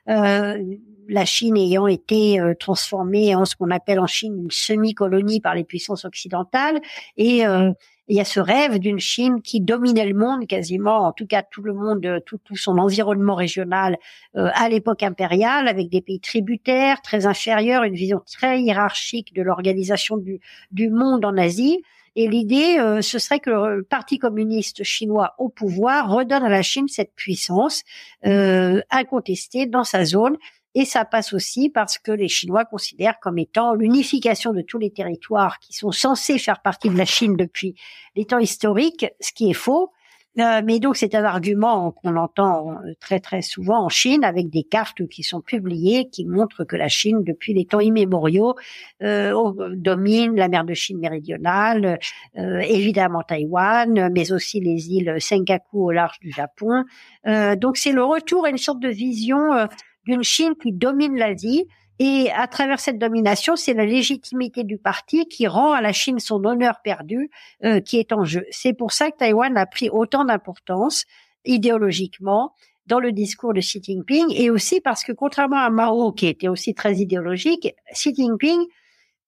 [0.10, 0.64] Euh,
[1.08, 5.54] la Chine ayant été euh, transformée en ce qu'on appelle en Chine une semi-colonie par
[5.54, 6.82] les puissances occidentales,
[7.16, 7.72] et euh,
[8.08, 11.44] il y a ce rêve d'une Chine qui dominait le monde quasiment, en tout cas
[11.44, 13.98] tout le monde, tout, tout son environnement régional
[14.36, 20.18] à l'époque impériale, avec des pays tributaires très inférieurs, une vision très hiérarchique de l'organisation
[20.18, 20.40] du,
[20.72, 21.82] du monde en Asie.
[22.16, 26.88] Et l'idée, ce serait que le Parti communiste chinois au pouvoir redonne à la Chine
[26.88, 27.84] cette puissance
[28.26, 30.38] euh, incontestée dans sa zone
[30.76, 34.92] et ça passe aussi parce que les Chinois considèrent comme étant l'unification de tous les
[34.92, 37.76] territoires qui sont censés faire partie de la Chine depuis
[38.18, 39.94] les temps historiques, ce qui est faux.
[40.40, 44.50] Euh, mais donc c'est un argument qu'on entend euh, très très souvent en Chine avec
[44.50, 48.56] des cartes qui sont publiées qui montrent que la Chine depuis les temps immémoriaux
[49.02, 49.34] euh,
[49.76, 52.00] domine la mer de Chine méridionale,
[52.36, 56.84] évidemment Taïwan, mais aussi les îles Senkaku au large du Japon.
[57.26, 59.68] donc c'est le retour à une sorte de vision
[60.06, 61.66] d'une Chine qui domine l'Asie.
[62.00, 66.20] Et à travers cette domination, c'est la légitimité du parti qui rend à la Chine
[66.20, 67.30] son honneur perdu
[67.64, 68.46] euh, qui est en jeu.
[68.52, 71.06] C'est pour ça que Taïwan a pris autant d'importance
[71.46, 72.54] idéologiquement
[72.88, 76.50] dans le discours de Xi Jinping et aussi parce que contrairement à Mao qui était
[76.50, 78.60] aussi très idéologique, Xi Jinping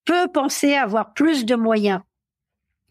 [0.06, 2.02] peut penser avoir plus de moyens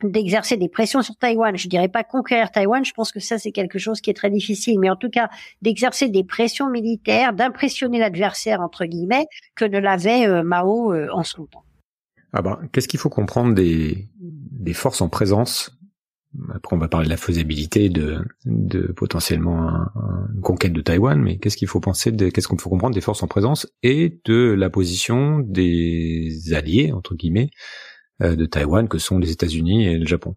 [0.03, 1.57] d'exercer des pressions sur Taïwan.
[1.57, 4.31] Je dirais pas conquérir Taïwan, je pense que ça c'est quelque chose qui est très
[4.31, 5.29] difficile, mais en tout cas
[5.63, 11.23] d'exercer des pressions militaires, d'impressionner l'adversaire entre guillemets, que ne l'avait euh, Mao euh, en
[11.23, 11.65] son temps.
[12.33, 14.09] Ah ben, qu'est-ce qu'il faut comprendre des,
[14.75, 15.73] forces en présence?
[16.55, 18.23] Après, on va parler de la faisabilité de,
[18.95, 19.71] potentiellement
[20.35, 23.23] une conquête de Taïwan, mais qu'est-ce qu'il faut penser qu'est-ce qu'on faut comprendre des forces
[23.23, 27.49] en présence et de la position des alliés, entre guillemets,
[28.21, 30.37] de Taïwan que sont les États-Unis et le Japon.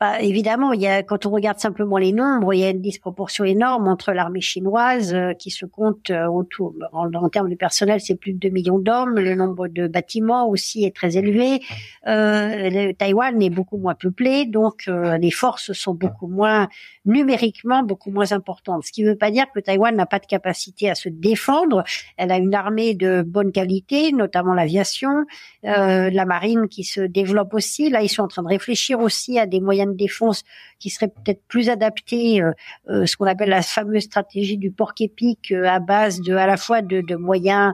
[0.00, 2.80] Bah, évidemment, il y a, quand on regarde simplement les nombres, il y a une
[2.80, 8.00] disproportion énorme entre l'armée chinoise euh, qui se compte euh, autour, en, termes de personnel,
[8.00, 9.14] c'est plus de 2 millions d'hommes.
[9.14, 11.60] Le nombre de bâtiments aussi est très élevé.
[12.08, 16.68] Euh, Taïwan est beaucoup moins peuplé, donc les forces sont beaucoup moins
[17.04, 18.84] numériquement beaucoup moins importantes.
[18.84, 21.84] Ce qui ne veut pas dire que Taïwan n'a pas de capacité à se défendre.
[22.16, 25.24] Elle a une armée de bonne qualité, notamment l'aviation,
[25.62, 27.90] la marine qui se développe aussi.
[27.90, 30.44] Là, ils sont en train de réfléchir aussi à des moyens défense
[30.84, 32.52] qui serait peut-être plus adapté, euh,
[32.90, 36.58] euh, ce qu'on appelle la fameuse stratégie du porc épic à base de à la
[36.58, 37.72] fois de, moyens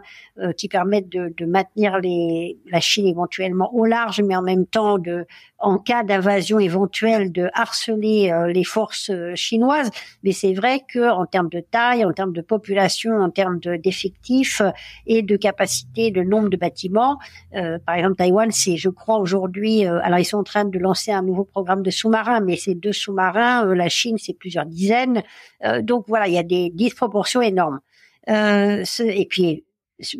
[0.57, 5.27] qui permettent de, maintenir la Chine éventuellement au large, mais en même temps de
[5.59, 9.91] en cas d'invasion éventuelle de harceler les forces chinoises.
[10.23, 14.63] Mais c'est vrai que en termes de taille, en termes de population, en termes d'effectifs
[15.07, 17.19] et de capacité, de nombre de bâtiments,
[17.53, 21.23] par exemple Taïwan, c'est je crois aujourd'hui, alors ils sont en train de lancer un
[21.23, 23.67] nouveau programme de sous-marins, mais c'est deux sous-marins.
[23.67, 25.23] Euh, la Chine, c'est plusieurs dizaines.
[25.65, 27.81] Euh, donc voilà, il y a des disproportions énormes.
[28.29, 29.65] Euh, et puis,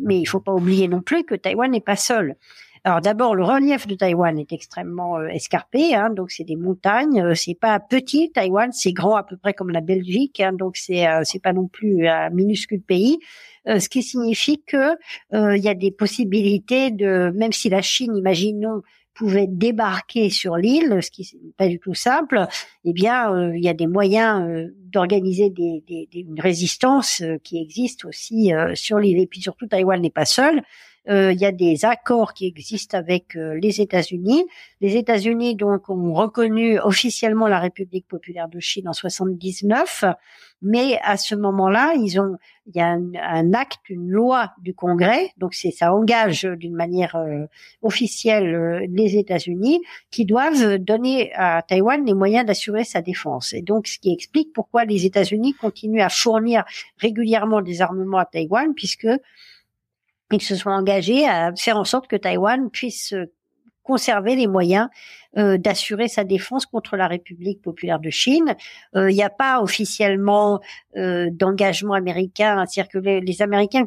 [0.01, 2.35] mais il faut pas oublier non plus que Taïwan n'est pas seul.
[2.83, 7.35] Alors d'abord, le relief de Taïwan est extrêmement escarpé, hein, donc c'est des montagnes.
[7.35, 11.05] c'est pas petit, Taïwan, c'est grand à peu près comme la Belgique, hein, donc c'est
[11.23, 13.19] c'est pas non plus un minuscule pays.
[13.67, 14.97] ce qui signifie que
[15.31, 18.81] il y a des possibilités de, même si la Chine, imaginons,
[19.13, 22.47] pouvaient débarquer sur l'île, ce qui n'est pas du tout simple,
[22.85, 25.53] eh bien, euh, il y a des moyens euh, d'organiser
[26.13, 29.19] une résistance euh, qui existe aussi sur l'île.
[29.19, 30.61] Et puis surtout, Taïwan n'est pas seul.
[31.09, 34.45] Euh, il y a des accords qui existent avec euh, les États-Unis.
[34.81, 40.05] Les États-Unis donc ont reconnu officiellement la République populaire de Chine en 79,
[40.61, 42.37] mais à ce moment-là, ils ont
[42.67, 47.15] il y a un, acte, une loi du Congrès, donc c'est ça engage d'une manière
[47.15, 47.45] euh,
[47.81, 53.53] officielle les États-Unis qui doivent donner à Taïwan les moyens d'assurer sa défense.
[53.53, 56.63] Et donc ce qui explique pourquoi les États-Unis continuent à fournir
[56.99, 59.07] régulièrement des armements à Taïwan puisque
[60.33, 63.25] ils se sont engagés à faire en sorte que Taïwan puisse euh,
[63.83, 64.89] conserver les moyens
[65.37, 68.55] euh, d'assurer sa défense contre la République populaire de Chine.
[68.95, 70.59] Euh, il n'y a pas officiellement
[70.95, 73.85] d'engagement américain, c'est-à-dire que les, Américains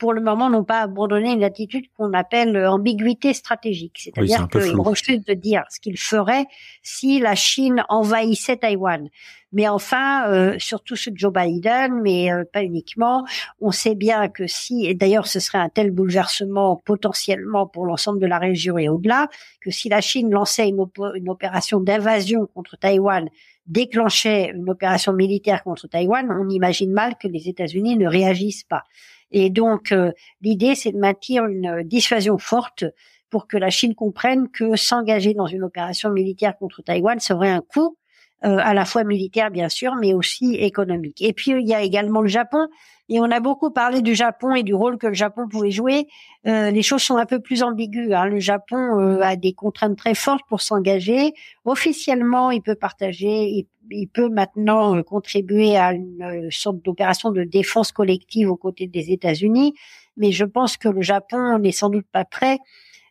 [0.00, 3.98] pour le moment, n'ont pas abandonné une attitude qu'on appelle ambiguïté stratégique.
[4.02, 6.46] C'est-à-dire qu'ils refusent de dire ce qu'ils feraient
[6.82, 9.08] si la Chine envahissait Taïwan.
[9.52, 13.26] Mais enfin, euh, surtout ceux de Joe Biden, mais euh, pas uniquement,
[13.60, 18.20] on sait bien que si, et d'ailleurs ce serait un tel bouleversement potentiellement pour l'ensemble
[18.20, 19.28] de la région et au-delà,
[19.60, 20.82] que si la Chine lançait une,
[21.16, 23.28] une opération d'invasion contre Taïwan,
[23.66, 28.84] déclenchait une opération militaire contre Taïwan, on imagine mal que les États-Unis ne réagissent pas.
[29.30, 32.84] Et donc, euh, l'idée, c'est de maintenir une dissuasion forte
[33.30, 37.60] pour que la Chine comprenne que s'engager dans une opération militaire contre Taïwan serait un
[37.60, 37.96] coût
[38.44, 41.20] euh, à la fois militaire bien sûr, mais aussi économique.
[41.20, 42.68] Et puis il y a également le Japon.
[43.10, 46.06] Et on a beaucoup parlé du Japon et du rôle que le Japon pouvait jouer.
[46.46, 48.14] Euh, les choses sont un peu plus ambiguës.
[48.14, 48.26] Hein.
[48.26, 51.34] Le Japon euh, a des contraintes très fortes pour s'engager.
[51.64, 58.48] Officiellement, il peut partager, il, peut maintenant contribuer à une sorte d'opération de défense collective
[58.48, 59.74] aux côtés des États-Unis.
[60.16, 62.58] Mais je pense que le Japon n'est sans doute pas prêt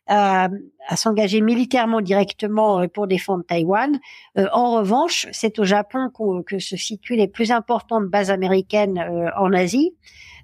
[0.10, 0.50] à,
[0.96, 4.00] s'engager militairement directement euh, pour défendre Taïwan.
[4.38, 6.10] Euh, en revanche, c'est au Japon
[6.46, 9.94] que se situent les plus importantes bases américaines euh, en Asie.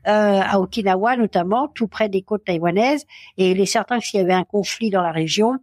[0.05, 3.05] à Okinawa notamment, tout près des côtes taïwanaises,
[3.37, 5.53] et il est certain que s'il y avait un conflit dans la région,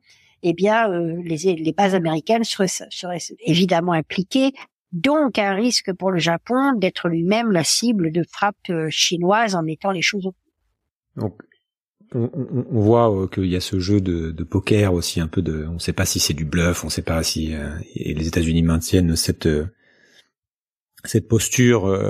[0.43, 4.51] eh bien, les, les, bases américaines seraient, seraient, évidemment impliquées,
[4.91, 9.93] donc un risque pour le Japon d'être lui-même la cible de frappes chinoises en mettant
[9.93, 10.35] les choses au
[11.17, 11.35] donc,
[12.15, 12.31] on,
[12.71, 15.67] on, voit euh, qu'il y a ce jeu de, de, poker aussi un peu de,
[15.69, 18.15] on ne sait pas si c'est du bluff, on ne sait pas si euh, et
[18.15, 19.67] les États-Unis maintiennent cette euh,
[21.05, 22.01] cette posture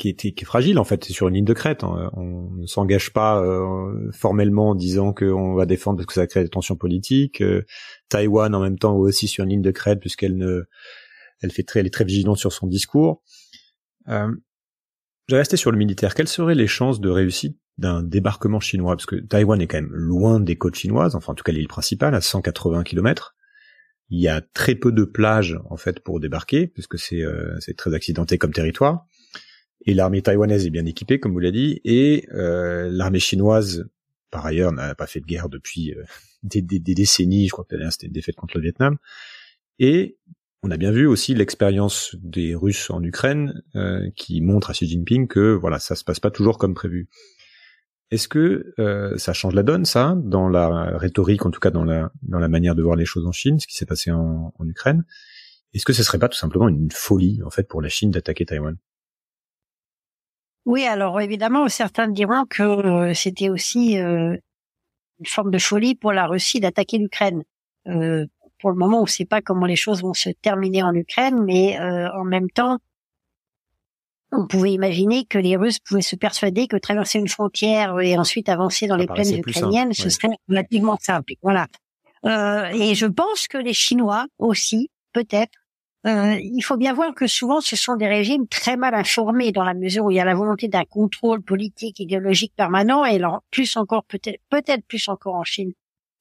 [0.00, 1.84] qui, est, qui est fragile en fait, c'est sur une ligne de crête.
[1.84, 2.10] Hein.
[2.14, 3.40] On ne s'engage pas
[4.12, 7.40] formellement en disant qu'on va défendre parce que ça crée des tensions politiques.
[8.08, 10.64] Taïwan en même temps aussi sur une ligne de crête puisqu'elle ne,
[11.40, 13.22] elle fait très, elle est très vigilante sur son discours.
[14.08, 14.34] Euh,
[15.28, 16.14] je vais rester sur le militaire.
[16.14, 19.92] Quelles seraient les chances de réussite d'un débarquement chinois, parce que Taïwan est quand même
[19.92, 23.36] loin des côtes chinoises, enfin en tout cas l'île principale, à 180 km.
[24.10, 27.94] Il y a très peu de plages en fait pour débarquer, puisque c'est euh, très
[27.94, 29.06] accidenté comme territoire.
[29.86, 33.88] Et l'armée taïwanaise est bien équipée, comme vous l'avez dit, et euh, l'armée chinoise,
[34.30, 36.02] par ailleurs, n'a pas fait de guerre depuis euh,
[36.42, 37.46] des, des, décennies.
[37.46, 38.96] Je crois que c'était une défaite contre le Vietnam.
[39.78, 40.18] Et
[40.64, 43.62] on a bien vu aussi l'expérience des Russes en Ukraine,
[44.16, 47.08] qui montre à Xi Jinping que voilà, ça se passe pas toujours comme prévu.
[48.10, 51.84] Est-ce que euh, ça change la donne, ça, dans la rhétorique, en tout cas dans
[51.84, 55.04] la manière de voir les choses en Chine, ce qui s'est passé en, en Ukraine?
[55.74, 58.46] Est-ce que ce serait pas tout simplement une folie, en fait, pour la Chine d'attaquer
[58.46, 58.76] Taïwan?
[60.64, 64.36] Oui, alors évidemment, certains diront que euh, c'était aussi euh,
[65.18, 67.42] une forme de folie pour la Russie d'attaquer l'Ukraine.
[67.84, 71.42] pour le moment, on ne sait pas comment les choses vont se terminer en Ukraine,
[71.44, 72.78] mais en même temps,
[74.32, 78.48] on pouvait imaginer que les Russes pouvaient se persuader que traverser une frontière et ensuite
[78.48, 81.34] avancer dans les plaines ukrainiennes, ce serait relativement simple.
[81.42, 81.66] Voilà.
[82.26, 85.52] Euh, et je pense que les Chinois aussi peut-être.
[86.06, 89.64] Euh, il faut bien voir que souvent ce sont des régimes très mal informés dans
[89.64, 93.76] la mesure où il y a la volonté d'un contrôle politique, idéologique permanent et plus
[93.76, 95.72] encore peut-être peut-être plus encore en Chine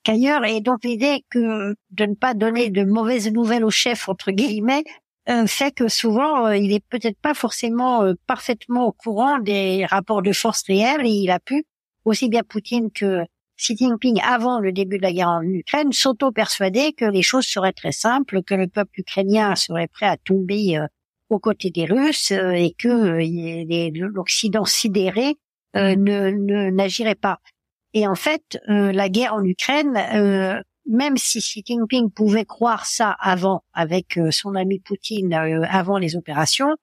[0.03, 4.31] qu'ailleurs et donc l'idée que de ne pas donner de mauvaises nouvelles au chef entre
[4.31, 4.83] guillemets
[5.47, 10.21] fait que souvent euh, il est peut-être pas forcément euh, parfaitement au courant des rapports
[10.21, 11.65] de force réels et il a pu
[12.05, 13.25] aussi bien Poutine que
[13.57, 17.73] Xi Jinping, avant le début de la guerre en Ukraine, s'auto-persuadait que les choses seraient
[17.73, 20.85] très simples, que le peuple ukrainien serait prêt à tomber euh,
[21.29, 25.35] aux côtés des Russes euh, et que euh, l'Occident sidéré
[25.73, 27.39] ne n'agirait pas.
[27.93, 33.63] Et en fait, la guerre en Ukraine, même si Xi Jinping pouvait croire ça avant,
[33.73, 36.75] avec son ami Poutine, avant les opérations,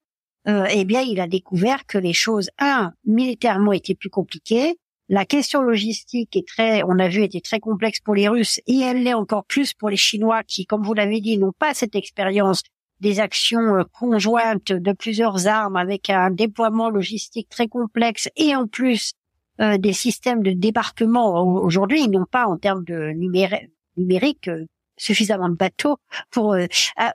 [0.47, 4.77] eh bien, il a découvert que les choses, un, militairement étaient plus compliquées,
[5.11, 8.81] la question logistique est très, on a vu, était très complexe pour les Russes et
[8.81, 11.95] elle l'est encore plus pour les Chinois qui, comme vous l'avez dit, n'ont pas cette
[11.95, 12.63] expérience
[13.01, 18.67] des actions euh, conjointes de plusieurs armes avec un déploiement logistique très complexe et en
[18.67, 19.13] plus
[19.61, 21.43] euh, des systèmes de débarquement.
[21.63, 23.13] Aujourd'hui, ils n'ont pas en termes de
[23.97, 24.67] numérique euh,
[24.97, 25.97] suffisamment de bateaux
[26.31, 26.57] pour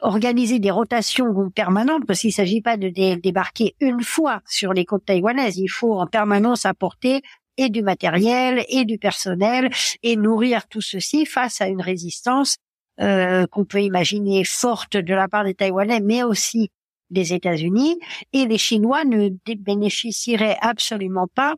[0.01, 4.83] organiser des rotations permanentes parce qu'il ne s'agit pas de débarquer une fois sur les
[4.83, 5.57] côtes taïwanaises.
[5.57, 7.21] Il faut en permanence apporter
[7.59, 9.69] et du matériel et du personnel
[10.01, 12.57] et nourrir tout ceci face à une résistance
[13.01, 16.69] euh, qu'on peut imaginer forte de la part des Taïwanais, mais aussi
[17.09, 17.97] des États-Unis.
[18.33, 21.55] Et les Chinois ne bénéficieraient absolument pas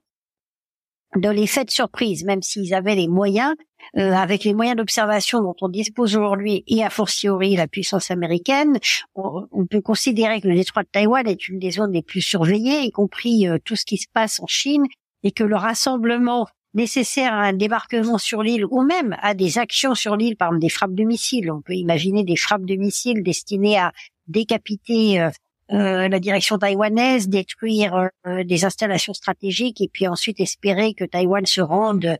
[1.15, 3.53] de l'effet de surprise, même s'ils avaient les moyens,
[3.97, 8.79] euh, avec les moyens d'observation dont on dispose aujourd'hui et a fortiori la puissance américaine,
[9.15, 12.83] on, peut considérer que le détroit de Taïwan est une des zones les plus surveillées,
[12.83, 14.85] y compris euh, tout ce qui se passe en Chine
[15.23, 19.93] et que le rassemblement nécessaire à un débarquement sur l'île ou même à des actions
[19.93, 21.51] sur l'île, par des frappes de missiles.
[21.51, 23.91] On peut imaginer des frappes de missiles destinées à
[24.27, 25.29] décapiter euh,
[25.71, 31.45] euh, la direction taïwanaise, détruire euh, des installations stratégiques et puis ensuite espérer que Taïwan
[31.45, 32.17] se rende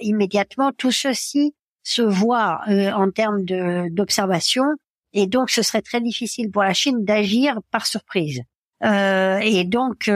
[0.00, 0.72] immédiatement.
[0.76, 4.64] Tout ceci se voit en termes d'observation
[5.12, 8.42] et donc ce serait très difficile pour la Chine d'agir par surprise.
[8.82, 10.10] et donc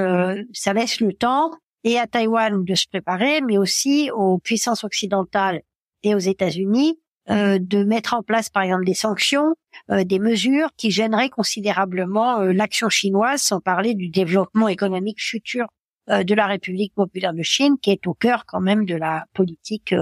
[0.53, 1.53] ça laisse le temps
[1.85, 5.63] et à Taïwan de se préparer, mais aussi aux puissances occidentales
[6.03, 6.99] et aux États-Unis
[7.31, 9.55] euh, de mettre en place, par exemple, des sanctions,
[9.91, 15.67] euh, des mesures qui gêneraient considérablement euh, l'action chinoise, sans parler du développement économique futur
[16.11, 19.25] euh, de la République populaire de Chine, qui est au cœur quand même de la
[19.35, 19.95] politique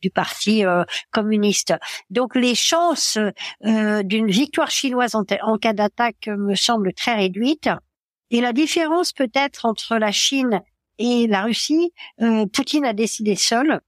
[0.00, 0.64] du parti
[1.12, 1.74] communiste.
[2.10, 3.18] Donc les chances
[3.62, 7.70] d'une victoire chinoise en, en cas d'attaque me semblent très réduites.
[8.32, 10.60] Et la différence peut-être entre la Chine
[10.98, 13.80] et la Russie, euh, Poutine a décidé seul,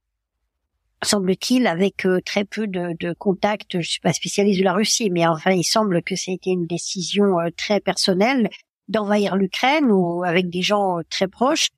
[1.04, 3.80] semble-t-il, avec euh, très peu de, de, contacts.
[3.80, 7.38] Je suis pas spécialiste de la Russie, mais enfin, il semble que c'était une décision
[7.40, 8.50] euh, très personnelle
[8.88, 11.68] d'envahir l'Ukraine ou avec des gens très proches.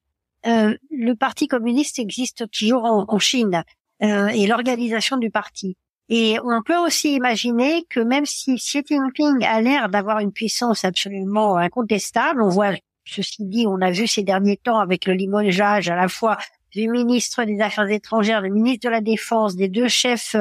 [0.44, 3.62] le Parti communiste existe toujours en, en Chine
[4.00, 5.76] et l'organisation du parti.
[6.08, 10.84] Et on peut aussi imaginer que même si Xi Jinping a l'air d'avoir une puissance
[10.84, 12.74] absolument incontestable, on voit
[13.06, 16.38] Ceci dit, on a vu ces derniers temps avec le limogeage à la fois
[16.76, 20.36] du ministre des Affaires étrangères, du ministre de la Défense, des deux chefs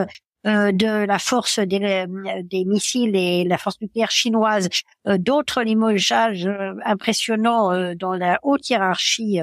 [0.46, 4.70] euh, de la force des, euh, des, missiles et la force nucléaire chinoise,
[5.08, 6.48] euh, d'autres limogeages
[6.84, 9.40] impressionnants dans la haute hiérarchie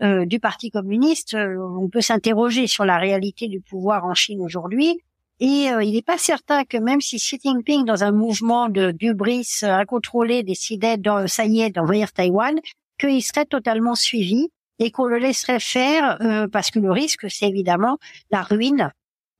[0.00, 1.36] du Parti communiste.
[1.36, 5.00] on peut s'interroger sur la réalité du pouvoir en Chine aujourd'hui.
[5.38, 9.48] Et il n'est pas certain que même si Xi Jinping, dans un mouvement de d'ubris
[9.62, 12.58] incontrôlé, décidait, de, ça y est, d'envahir Taïwan,
[12.98, 14.48] qu'il serait totalement suivi
[14.82, 17.98] et qu'on le laisserait faire euh, parce que le risque, c'est évidemment
[18.30, 18.90] la ruine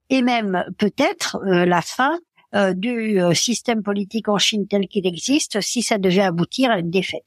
[0.08, 2.18] et même peut-être euh, la fin
[2.54, 6.90] euh, du système politique en Chine tel qu'il existe si ça devait aboutir à une
[6.90, 7.26] défaite.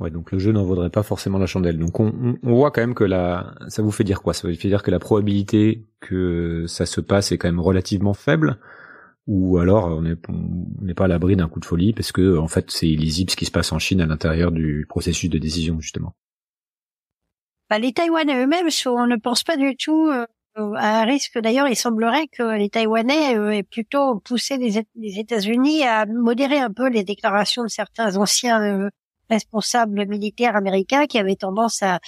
[0.00, 1.78] Ouais, donc le jeu n'en vaudrait pas forcément la chandelle.
[1.78, 4.34] Donc on, on, voit quand même que la, ça vous fait dire quoi?
[4.34, 8.14] Ça vous fait dire que la probabilité que ça se passe est quand même relativement
[8.14, 8.58] faible,
[9.26, 12.70] ou alors on n'est pas à l'abri d'un coup de folie parce que en fait
[12.70, 16.14] c'est illisible ce qui se passe en Chine à l'intérieur du processus de décision justement.
[17.70, 20.26] Bah, les Taïwanais eux-mêmes, on ne pense pas du tout euh,
[20.76, 21.38] à un risque.
[21.38, 24.78] D'ailleurs, il semblerait que les Taïwanais euh, aient plutôt poussé les,
[25.18, 28.90] États-Unis à modérer un peu les déclarations de certains anciens euh,
[29.30, 32.00] responsables militaires américains qui avaient tendance à,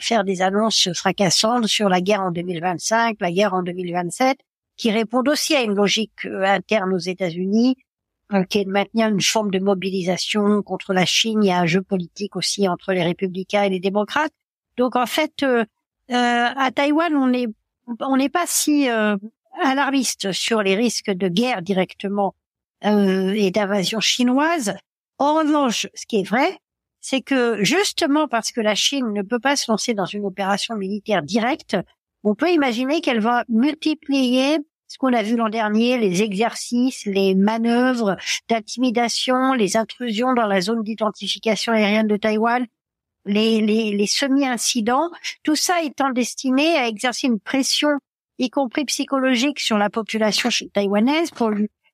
[0.00, 4.38] faire des annonces fracassantes sur la guerre en 2025, la guerre en 2027,
[4.76, 7.76] qui répondent aussi à une logique interne aux États-Unis,
[8.50, 11.44] qui est de maintenir une forme de mobilisation contre la Chine.
[11.44, 14.32] Il y a un jeu politique aussi entre les républicains et les démocrates.
[14.78, 15.64] Donc en fait, euh,
[16.08, 17.48] à Taïwan, on n'est
[18.00, 18.88] on n'est pas si
[19.62, 22.34] alarmiste sur les risques de guerre directement
[22.82, 24.76] et d'invasion chinoise.
[25.18, 26.58] En revanche, ce qui est vrai,
[27.00, 30.74] c'est que justement parce que la Chine ne peut pas se lancer dans une opération
[30.76, 31.76] militaire directe,
[32.24, 34.58] on peut imaginer qu'elle va multiplier
[34.88, 38.16] ce qu'on a vu l'an dernier, les exercices, les manœuvres
[38.48, 42.66] d'intimidation, les intrusions dans la zone d'identification aérienne de Taïwan,
[43.26, 45.10] les, les, semi-incidents,
[45.42, 47.90] tout ça étant destiné à exercer une pression,
[48.38, 51.50] y compris psychologique, sur la population taïwanaise pour,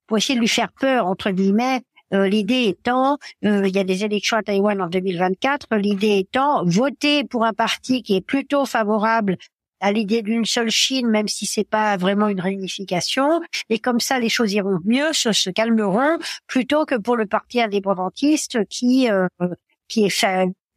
[0.07, 1.81] pour essayer de lui faire peur, entre guillemets,
[2.13, 6.63] euh, l'idée étant, euh, il y a des élections à Taïwan en 2024, l'idée étant
[6.63, 9.37] voter pour un parti qui est plutôt favorable
[9.81, 13.41] à l'idée d'une seule Chine, même si c'est pas vraiment une réunification.
[13.69, 16.17] Et comme ça, les choses iront mieux, se, se calmeront,
[16.47, 19.27] plutôt que pour le parti indépendantiste qui euh,
[19.87, 20.09] qui est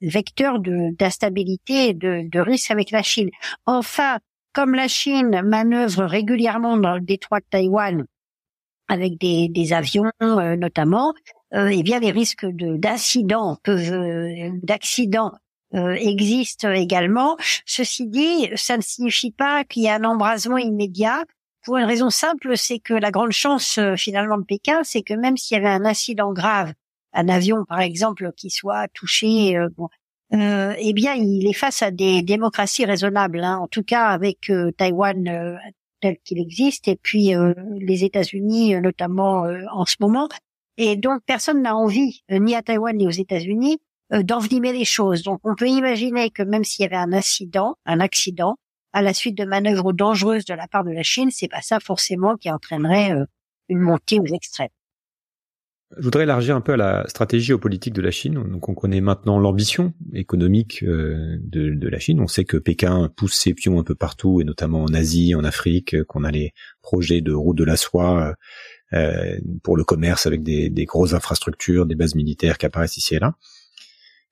[0.00, 3.30] vecteur d'instabilité et de, de risque avec la Chine.
[3.66, 4.18] Enfin,
[4.52, 8.04] comme la Chine manœuvre régulièrement dans le détroit de Taïwan
[8.88, 11.12] avec des, des avions euh, notamment,
[11.54, 15.32] euh, eh bien les risques de d'incidents peuvent euh, d'accidents
[15.74, 17.36] euh, existent également.
[17.66, 21.24] Ceci dit, ça ne signifie pas qu'il y a un embrasement immédiat.
[21.64, 25.36] Pour une raison simple, c'est que la grande chance finalement de Pékin, c'est que même
[25.36, 26.72] s'il y avait un incident grave,
[27.18, 29.88] un avion par exemple qui soit touché, bon,
[30.32, 33.42] eh bien il est face à des démocraties raisonnables.
[33.42, 33.58] Hein.
[33.58, 35.58] En tout cas, avec Taïwan
[36.00, 40.28] tel qu'il existe, et puis euh, les États-Unis euh, notamment euh, en ce moment.
[40.76, 43.78] Et donc personne n'a envie, ni à Taïwan ni aux États-Unis,
[44.10, 45.22] d'envenimer les choses.
[45.22, 48.56] Donc on peut imaginer que même s'il y avait un incident, un accident,
[48.92, 51.80] à la suite de manœuvres dangereuses de la part de la Chine, c'est pas ça
[51.80, 53.12] forcément qui entraînerait
[53.68, 54.68] une montée aux extrêmes.
[55.96, 58.34] Je voudrais élargir un peu à la stratégie géopolitique de la Chine.
[58.34, 62.20] Donc on connaît maintenant l'ambition économique euh, de, de, la Chine.
[62.20, 65.44] On sait que Pékin pousse ses pions un peu partout, et notamment en Asie, en
[65.44, 68.34] Afrique, qu'on a les projets de route de la soie
[68.92, 73.14] euh, pour le commerce avec des, des, grosses infrastructures, des bases militaires qui apparaissent ici
[73.14, 73.34] et là.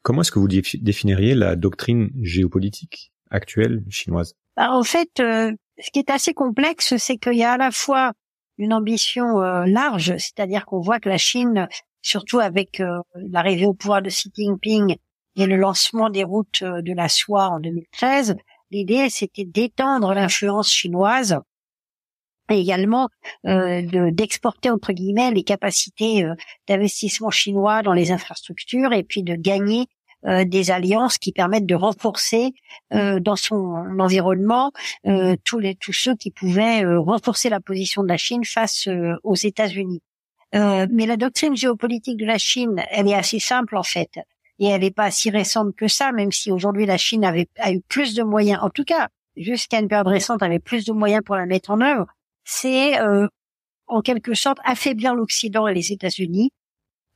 [0.03, 4.35] Comment est-ce que vous définiriez la doctrine géopolitique actuelle chinoise?
[4.57, 7.71] Bah, En fait, euh, ce qui est assez complexe, c'est qu'il y a à la
[7.71, 8.13] fois
[8.59, 11.69] une ambition euh, large, c'est-à-dire qu'on voit que la Chine,
[12.03, 14.97] surtout avec euh, l'arrivée au pouvoir de Xi Jinping
[15.37, 18.37] et le lancement des routes euh, de la soie en 2013,
[18.71, 21.39] l'idée c'était d'étendre l'influence chinoise
[22.49, 23.09] et également
[23.43, 26.25] d'exporter entre guillemets les capacités
[26.69, 29.87] d'investissement chinois dans les infrastructures et puis de gagner
[30.27, 32.53] euh, des alliances qui permettent de renforcer
[32.93, 34.73] euh, dans son environnement
[35.07, 38.89] euh, tous tous ceux qui pouvaient renforcer la position de la Chine face
[39.23, 40.03] aux États-Unis.
[40.53, 44.19] mais la doctrine géopolitique de la Chine, elle est assez simple en fait,
[44.59, 47.73] et elle n'est pas si récente que ça, même si aujourd'hui la Chine avait a
[47.73, 51.23] eu plus de moyens, en tout cas jusqu'à une période récente, avait plus de moyens
[51.25, 52.07] pour la mettre en œuvre.
[52.45, 52.99] C'est
[53.87, 56.51] en quelque sorte affaiblir l'Occident et les États-Unis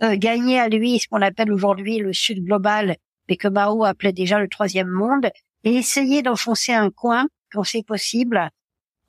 [0.02, 2.96] euh, gagner à lui ce qu'on appelle aujourd'hui le Sud global,
[3.28, 5.30] mais que Mao appelait déjà le troisième monde,
[5.64, 8.50] et essayer d'enfoncer un coin, quand c'est possible,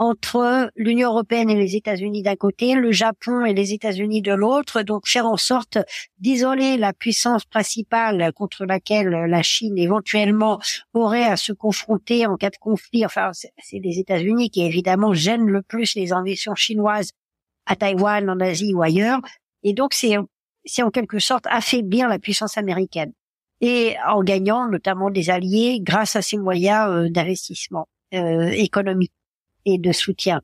[0.02, 4.82] entre l'Union européenne et les États-Unis d'un côté, le Japon et les États-Unis de l'autre,
[4.82, 5.78] donc faire en sorte
[6.18, 10.60] d'isoler la puissance principale contre laquelle la Chine éventuellement
[10.96, 13.06] aurait à se confronter en cas de conflit.
[13.06, 17.12] Enfin, c'est les États-Unis qui évidemment gênent le plus les ambitions chinoises
[17.68, 19.20] à Taïwan, en Asie ou ailleurs.
[19.62, 20.16] Et donc c'est
[20.66, 23.14] c'est en quelque sorte affaiblir la puissance américaine
[23.62, 29.14] et en gagnant notamment des alliés grâce à ces moyens euh, d'investissement euh, économique
[29.66, 30.42] et de soutien.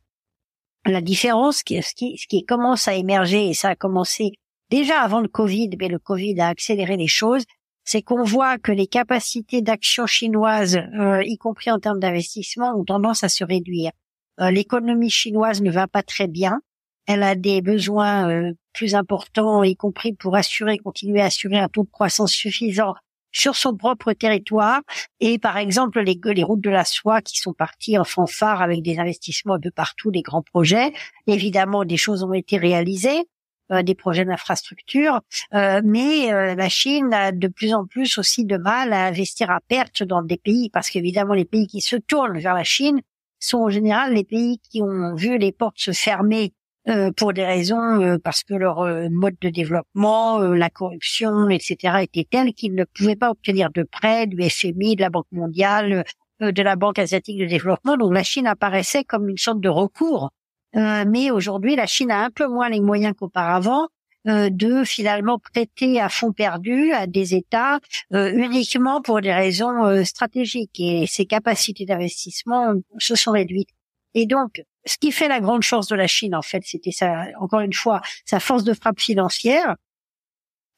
[0.86, 4.32] La différence, qui, ce, qui, ce qui commence à émerger, et ça a commencé
[4.70, 7.43] déjà avant le Covid, mais le Covid a accéléré les choses,
[7.84, 12.86] c'est qu'on voit que les capacités d'action chinoises, euh, y compris en termes d'investissement, ont
[12.86, 13.91] tendance à se réduire.
[14.39, 16.61] L'économie chinoise ne va pas très bien
[17.08, 21.70] elle a des besoins euh, plus importants, y compris pour assurer, continuer à assurer un
[21.70, 22.93] taux de croissance suffisant
[23.32, 24.82] sur son propre territoire.
[25.20, 28.82] Et par exemple, les, les routes de la soie qui sont parties en fanfare avec
[28.82, 30.91] des investissements un peu partout, des grands projets.
[31.28, 33.24] Évidemment, des choses ont été réalisées.
[33.70, 35.20] Euh, des projets d'infrastructure,
[35.53, 39.60] euh, mais la Chine a de plus en plus aussi de mal à investir à
[39.60, 43.01] perte dans des pays, parce qu'évidemment les pays qui se tournent vers la Chine
[43.39, 46.53] sont en général les pays qui ont vu les portes se fermer
[46.89, 51.97] euh, pour des raisons euh, parce que leur euh, mode de développement, la corruption, etc.
[52.01, 56.05] était tel qu'ils ne pouvaient pas obtenir de prêts du FMI, de la Banque mondiale,
[56.39, 57.97] de la Banque asiatique de développement.
[57.97, 60.29] Donc la Chine apparaissait comme une sorte de recours.
[60.73, 63.88] mais aujourd'hui, la Chine a un peu moins les moyens qu'auparavant
[64.25, 67.79] de finalement prêter à fonds perdus à des États
[68.11, 73.69] uniquement pour des raisons stratégiques et ses capacités d'investissement se sont réduites.
[74.13, 77.25] Et donc, ce qui fait la grande chance de la Chine, en fait, c'était ça,
[77.39, 79.75] encore une fois, sa force de frappe financière.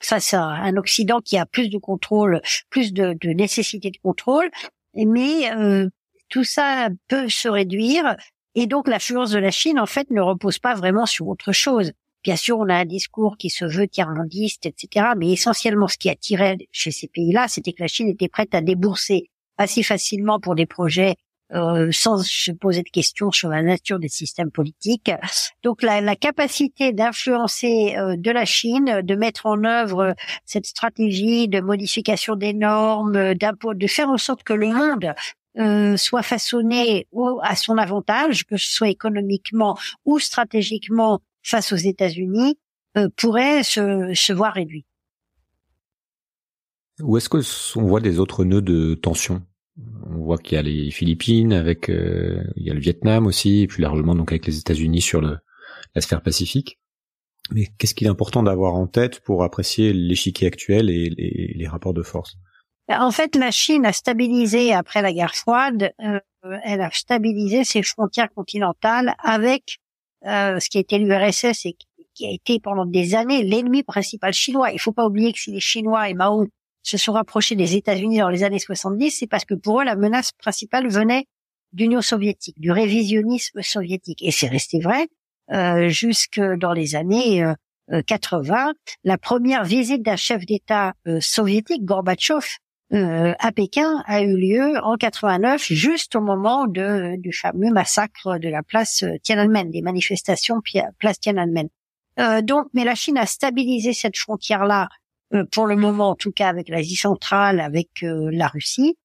[0.01, 4.49] Ça, c'est un Occident qui a plus de contrôle, plus de, de nécessité de contrôle,
[4.95, 5.89] mais euh,
[6.29, 8.15] tout ça peut se réduire.
[8.55, 11.91] Et donc, l'influence de la Chine, en fait, ne repose pas vraiment sur autre chose.
[12.23, 15.07] Bien sûr, on a un discours qui se veut tiers-mondiste, etc.
[15.17, 18.61] Mais essentiellement, ce qui attirait chez ces pays-là, c'était que la Chine était prête à
[18.61, 21.15] débourser assez facilement pour des projets
[21.53, 25.11] euh, sans se poser de questions sur la nature des systèmes politiques.
[25.63, 31.47] Donc la, la capacité d'influencer euh, de la Chine, de mettre en œuvre cette stratégie
[31.47, 35.13] de modification des normes, d'impôts, de faire en sorte que le monde
[35.57, 37.07] euh, soit façonné
[37.41, 42.57] à son avantage, que ce soit économiquement ou stratégiquement face aux États-Unis
[42.97, 44.85] euh, pourrait se, se voir réduit.
[47.01, 47.39] Où est-ce que
[47.77, 49.41] on voit des autres nœuds de tension?
[50.11, 53.61] On voit qu'il y a les Philippines, avec euh, il y a le Vietnam aussi,
[53.61, 55.37] et plus largement donc avec les États-Unis sur le,
[55.95, 56.79] la sphère pacifique.
[57.51, 61.93] Mais qu'est-ce qu'il est important d'avoir en tête pour apprécier l'échiquier actuel et les, rapports
[61.93, 62.37] de force?
[62.87, 65.91] Ben, En fait, la Chine a stabilisé après la guerre froide.
[66.03, 66.19] Euh,
[66.63, 69.79] elle a stabilisé ses frontières continentales avec
[70.25, 71.75] euh, ce qui été l'URSS et
[72.13, 74.71] qui a été pendant des années l'ennemi principal chinois.
[74.71, 76.47] Il faut pas oublier que si les Chinois et Mao
[76.89, 79.95] se sont rapprochés des États-Unis dans les années 70, c'est parce que pour eux, la
[79.95, 81.25] menace principale venait
[81.73, 84.23] d'Union soviétique, du révisionnisme soviétique.
[84.23, 85.07] Et c'est resté vrai
[85.51, 88.73] euh, jusque dans les années euh, 80.
[89.03, 92.45] La première visite d'un chef d'État euh, soviétique, Gorbatchev,
[92.91, 98.39] euh, à Pékin a eu lieu en 89, juste au moment de, du fameux massacre
[98.39, 100.61] de la place euh, Tiananmen, des manifestations
[100.97, 101.67] place Tiananmen.
[102.19, 104.87] Euh, donc, mais la Chine a stabilisé cette frontière-là euh,
[105.51, 108.97] pour le moment, en tout cas avec l'Asie centrale, avec la Russie.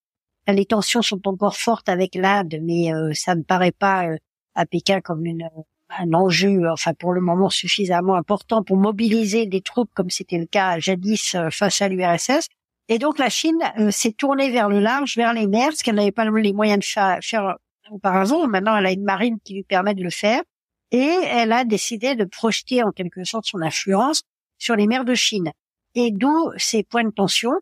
[0.47, 4.07] Les tensions sont encore fortes avec l'Inde, mais ça ne paraît pas
[4.55, 5.49] à Pékin comme une,
[5.91, 10.47] un enjeu, enfin pour le moment suffisamment important pour mobiliser des troupes comme c'était le
[10.47, 12.49] cas jadis face à l'URSS.
[12.89, 15.95] Et donc la Chine euh, s'est tournée vers le large, vers les mers, ce qu'elle
[15.95, 17.57] n'avait pas les moyens de faire
[17.91, 18.47] auparavant.
[18.47, 20.43] Maintenant, elle a une marine qui lui permet de le faire.
[20.91, 24.23] Et elle a décidé de projeter en quelque sorte son influence
[24.59, 25.51] sur les mers de Chine.
[25.95, 27.53] Et d'où ces points de tension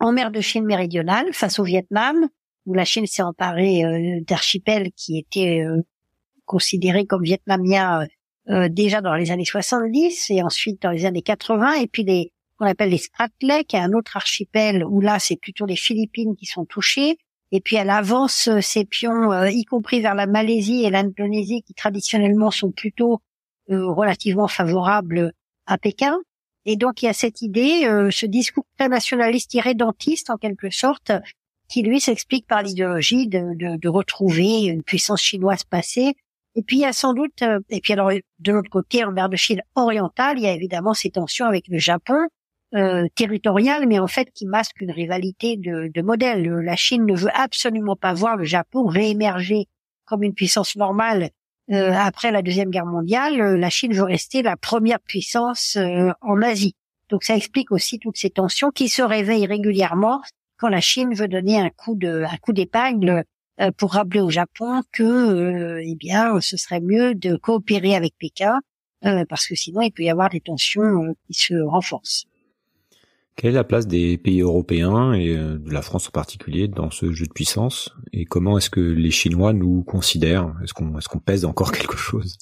[0.00, 2.28] en mer de Chine méridionale face au Vietnam,
[2.66, 5.82] où la Chine s'est emparée euh, d'archipels qui étaient euh,
[6.44, 8.06] considérés comme vietnamiens
[8.70, 12.32] déjà dans les années 70 et ensuite dans les années 80, et puis les
[12.66, 16.46] appelle les Spratly, qui est un autre archipel où là c'est plutôt les Philippines qui
[16.46, 17.18] sont touchées.
[17.50, 21.62] Et puis elle avance euh, ses pions, euh, y compris vers la Malaisie et l'Indonésie,
[21.62, 23.20] qui traditionnellement sont plutôt
[23.70, 25.32] euh, relativement favorables
[25.66, 26.18] à Pékin.
[26.70, 31.12] Et donc il y a cette idée, ce discours très nationaliste irrédentiste en quelque sorte,
[31.66, 36.12] qui lui s'explique par l'idéologie de, de, de, retrouver une puissance chinoise passée.
[36.56, 39.30] Et puis il y a sans doute, et puis alors de l'autre côté, en mer
[39.30, 42.28] de Chine orientale, il y a évidemment ces tensions avec le Japon,
[42.74, 46.42] euh, territoriale, mais en fait qui masque une rivalité de, de modèle.
[46.42, 49.68] La Chine ne veut absolument pas voir le Japon réémerger
[50.04, 51.30] comme une puissance normale
[51.70, 53.56] euh, après la deuxième guerre mondiale.
[53.56, 56.74] La Chine veut rester la première puissance euh, en Asie.
[57.10, 60.22] Donc ça explique aussi toutes ces tensions qui se réveillent régulièrement
[60.56, 61.94] quand la Chine veut donner un coup
[62.52, 63.24] d'épingle
[63.60, 68.60] euh, pour rappeler au Japon que eh bien ce serait mieux de coopérer avec Pékin
[69.28, 72.24] parce que sinon il peut y avoir des tensions qui se renforcent.
[73.38, 76.90] Quelle est la place des pays européens et euh, de la France en particulier dans
[76.90, 80.52] ce jeu de puissance Et comment est-ce que les Chinois nous considèrent?
[80.64, 82.36] Est-ce qu'on est-ce qu'on pèse encore quelque chose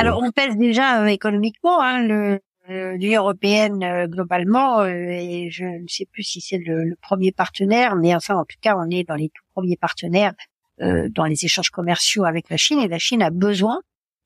[0.00, 1.80] Alors on pèse déjà euh, économiquement.
[1.80, 2.38] Hein,
[2.68, 8.12] L'Union européenne euh, globalement, et je ne sais plus si c'est le, premier partenaire, mais
[8.12, 10.34] enfin en tout cas on est dans les tout premiers partenaires
[10.80, 13.80] dans les échanges commerciaux avec la Chine et la Chine a besoin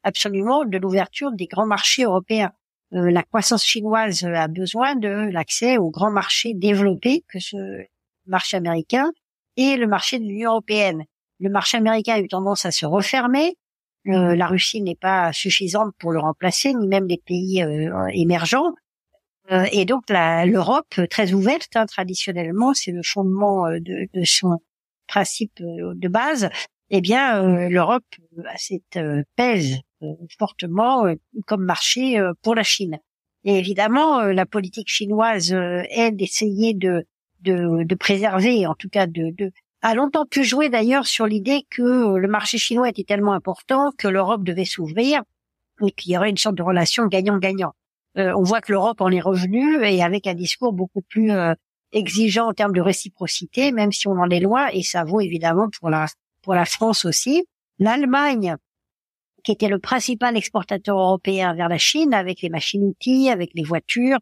[0.04, 2.52] absolument de l'ouverture des grands marchés européens.
[2.94, 7.56] Euh, la croissance chinoise a besoin de l'accès aux grands marchés développés que ce
[8.26, 9.10] marché américain
[9.56, 11.04] et le marché de l'Union européenne.
[11.40, 13.56] Le marché américain a eu tendance à se refermer.
[14.06, 18.72] Euh, la Russie n'est pas suffisante pour le remplacer, ni même les pays euh, émergents.
[19.72, 24.58] et donc l'Europe, très ouverte hein, traditionnellement, c'est le fondement de, de, son
[25.06, 26.50] principe de base.
[26.90, 28.04] Eh bien, l'Europe
[29.34, 29.76] pèse euh,
[30.38, 31.14] fortement euh,
[31.46, 32.98] comme marché euh, pour la Chine.
[33.44, 37.06] Et évidemment, la politique chinoise est d'essayer de,
[37.42, 39.52] de, de, préserver, en tout cas de, de
[39.82, 44.08] a longtemps pu jouer d'ailleurs sur l'idée que le marché chinois était tellement important que
[44.08, 45.22] l'Europe devait s'ouvrir
[45.80, 47.72] et qu'il y aurait une sorte de relation gagnant-gagnant.
[48.16, 51.30] on voit que l'Europe en est revenue et avec un discours beaucoup plus
[51.92, 55.68] exigeant en termes de réciprocité, même si on en est loin, et ça vaut évidemment
[55.78, 56.06] pour la
[56.42, 57.44] pour la France aussi.
[57.78, 58.56] L'Allemagne
[59.46, 64.18] qui était le principal exportateur européen vers la Chine, avec les machines-outils, avec les voitures,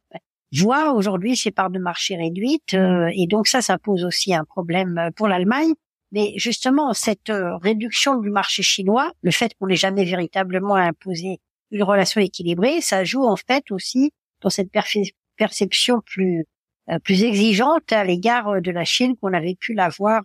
[0.55, 2.75] voire aujourd'hui ses parts de marché réduites.
[2.75, 5.73] Euh, et donc ça, ça pose aussi un problème pour l'Allemagne.
[6.13, 11.39] Mais justement, cette euh, réduction du marché chinois, le fait qu'on n'ait jamais véritablement imposé
[11.71, 14.13] une relation équilibrée, ça joue en fait aussi
[14.43, 14.71] dans cette
[15.37, 16.45] perception plus
[16.91, 20.23] euh, plus exigeante à l'égard de la Chine qu'on avait pu l'avoir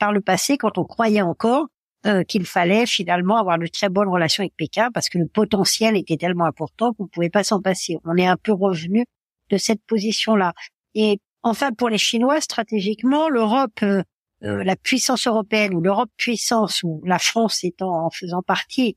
[0.00, 1.68] par le passé quand on croyait encore
[2.06, 5.98] euh, qu'il fallait finalement avoir de très bonnes relations avec Pékin parce que le potentiel
[5.98, 7.98] était tellement important qu'on ne pouvait pas s'en passer.
[8.04, 9.04] On est un peu revenu
[9.50, 10.54] de cette position-là.
[10.94, 14.02] Et enfin, pour les Chinois, stratégiquement, l'Europe, euh,
[14.44, 18.96] euh, la puissance européenne ou l'Europe puissance ou la France étant en faisant partie,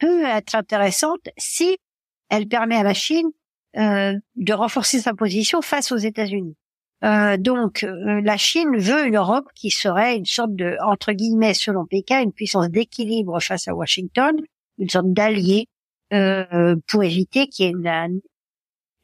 [0.00, 1.78] peut être intéressante si
[2.30, 3.30] elle permet à la Chine
[3.76, 6.56] de renforcer sa position face aux États-Unis.
[7.02, 11.54] Euh, donc, euh, la Chine veut une Europe qui serait une sorte de, entre guillemets,
[11.54, 14.36] selon Pékin, une puissance d'équilibre face à Washington,
[14.78, 15.66] une sorte d'allié
[16.12, 18.20] euh, pour éviter qu'il y ait une,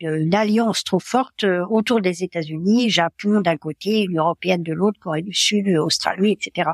[0.00, 5.22] une, alliance trop forte autour des États-Unis, Japon d'un côté, l'Union européenne de l'autre, Corée
[5.22, 6.70] du Sud, Australie, etc.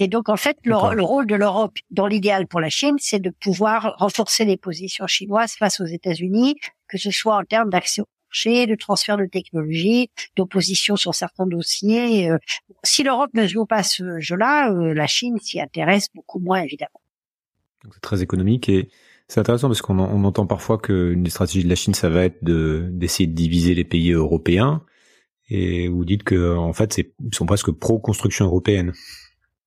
[0.00, 3.20] Et donc, en fait, le, le rôle de l'Europe, dans l'idéal pour la Chine, c'est
[3.20, 6.56] de pouvoir renforcer les positions chinoises face aux États-Unis,
[6.88, 7.70] que ce soit en termes
[8.44, 12.30] de transfert de technologie, d'opposition sur certains dossiers.
[12.30, 12.38] Euh,
[12.82, 17.00] si l'Europe ne joue pas ce jeu-là, euh, la Chine s'y intéresse beaucoup moins, évidemment.
[17.92, 18.88] C'est très économique et
[19.28, 22.24] c'est intéressant parce qu'on on entend parfois qu'une des stratégies de la Chine, ça va
[22.24, 24.82] être de d'essayer de diviser les pays européens.
[25.48, 28.92] Et vous dites que en fait, ils sont presque pro-construction européenne.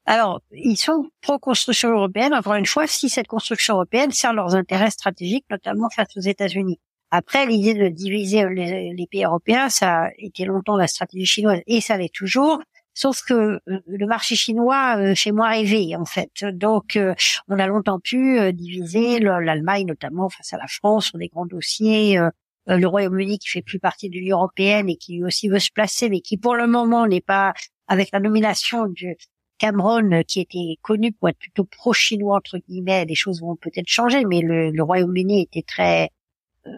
[0.06, 4.90] Alors, ils sont pro-construction européenne, encore une fois, si cette construction européenne sert leurs intérêts
[4.90, 6.80] stratégiques, notamment face aux États-Unis.
[7.12, 11.80] Après, l'idée de diviser les, pays européens, ça a été longtemps la stratégie chinoise et
[11.80, 12.62] ça l'est toujours.
[12.94, 16.32] Sauf que euh, le marché chinois euh, fait moins rêver en fait.
[16.44, 17.14] Donc, euh,
[17.48, 22.20] on a longtemps pu diviser l'Allemagne notamment face à la France sur des grands dossiers.
[22.68, 26.10] le Royaume-Uni qui fait plus partie de l'Union européenne et qui aussi veut se placer,
[26.10, 27.54] mais qui pour le moment n'est pas
[27.88, 29.16] avec la nomination de
[29.60, 33.06] Cameron qui était connu pour être plutôt pro-chinois entre guillemets.
[33.06, 36.10] Les choses vont peut-être changer, mais le Royaume-Uni était très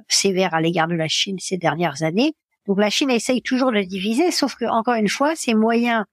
[0.07, 2.33] sévère à l'égard de la Chine ces dernières années.
[2.67, 6.05] Donc la Chine essaye toujours de diviser, sauf que encore une fois, ses moyens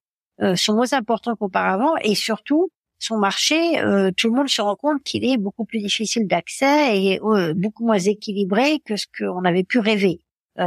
[0.43, 4.77] euh, sont moins importants qu'auparavant et surtout son marché, euh, tout le monde se rend
[4.77, 9.45] compte qu'il est beaucoup plus difficile d'accès et euh, beaucoup moins équilibré que ce qu'on
[9.45, 10.20] avait pu rêver.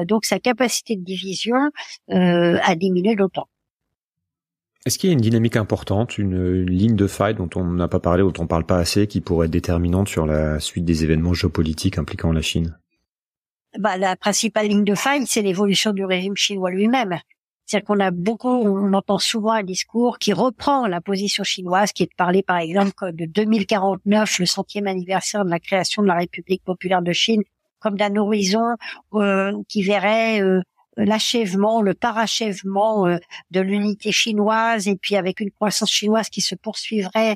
[0.05, 1.71] donc sa capacité de division
[2.07, 3.47] a diminué d'autant.
[4.85, 7.87] Est-ce qu'il y a une dynamique importante, une, une, ligne de faille dont on n'a
[7.87, 11.03] pas parlé, dont on parle pas assez, qui pourrait être déterminante sur la suite des
[11.03, 12.77] événements géopolitiques impliquant la Chine?
[13.77, 17.19] Bah, la principale ligne de faille, c'est l'évolution du régime chinois lui-même.
[17.69, 22.01] C'est-à-dire qu'on a beaucoup, on entend souvent un discours qui reprend la position chinoise, qui
[22.01, 26.15] est de parler par exemple de 2049, le centième anniversaire de la création de la
[26.15, 27.43] République populaire de Chine,
[27.79, 28.75] comme d'un horizon
[29.13, 30.61] euh, qui verrait euh,
[30.97, 33.17] l'achèvement, le parachèvement euh,
[33.51, 37.35] de l'unité chinoise, et puis avec une croissance chinoise qui se poursuivrait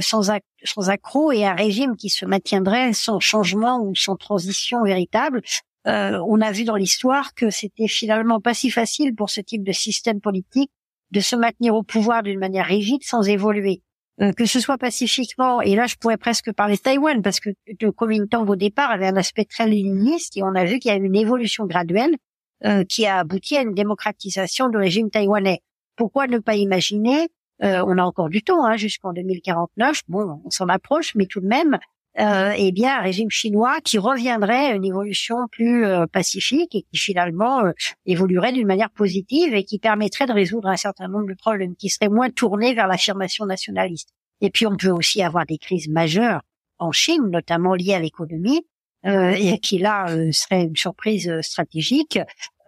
[0.00, 0.32] sans,
[0.64, 5.40] sans accroc et un régime qui se maintiendrait sans changement ou sans transition véritable.
[5.88, 9.64] Euh, on a vu dans l'histoire que c'était finalement pas si facile pour ce type
[9.64, 10.70] de système politique
[11.12, 13.82] de se maintenir au pouvoir d'une manière rigide sans évoluer.
[14.20, 17.50] Euh, que ce soit pacifiquement, et là je pourrais presque parler de Taïwan, parce que
[17.80, 20.94] le Kuomintang au départ avait un aspect très léniniste, et on a vu qu'il y
[20.94, 22.16] a eu une évolution graduelle
[22.64, 25.60] euh, qui a abouti à une démocratisation du régime taïwanais.
[25.96, 27.28] Pourquoi ne pas imaginer,
[27.60, 31.46] on a encore du temps, hein, jusqu'en 2049, bon, on s'en approche, mais tout de
[31.46, 31.78] même,
[32.18, 36.82] euh, eh bien un régime chinois qui reviendrait à une évolution plus euh, pacifique et
[36.82, 37.72] qui finalement euh,
[38.06, 41.88] évoluerait d'une manière positive et qui permettrait de résoudre un certain nombre de problèmes, qui
[41.88, 44.10] seraient moins tournés vers l'affirmation nationaliste.
[44.40, 46.40] Et puis on peut aussi avoir des crises majeures
[46.78, 48.66] en Chine, notamment liées à l'économie,
[49.06, 52.18] euh, et qui là serait une surprise stratégique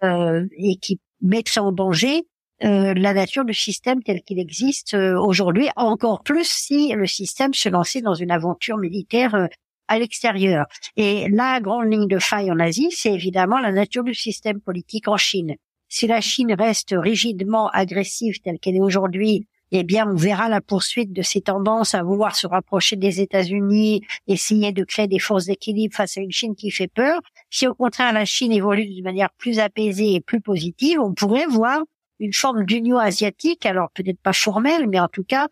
[0.03, 2.23] et qui mettrait en danger
[2.63, 7.55] euh, la nature du système tel qu'il existe euh, aujourd'hui, encore plus si le système
[7.55, 9.47] se lançait dans une aventure militaire euh,
[9.89, 10.67] à l'extérieur.
[10.97, 15.09] Et la grande ligne de faille en Asie, c'est évidemment la nature du système politique
[15.09, 15.57] en Chine.
[15.89, 20.61] Si la Chine reste rigidement agressive telle qu'elle est aujourd'hui, eh bien, on verra la
[20.61, 25.47] poursuite de ces tendances à vouloir se rapprocher des États-Unis, essayer de créer des forces
[25.47, 27.21] d'équilibre face à une Chine qui fait peur.
[27.51, 31.47] Si au contraire la Chine évolue d'une manière plus apaisée et plus positive, on pourrait
[31.47, 31.83] voir
[32.21, 35.49] une forme d'union asiatique, alors peut-être pas formelle, mais en tout cas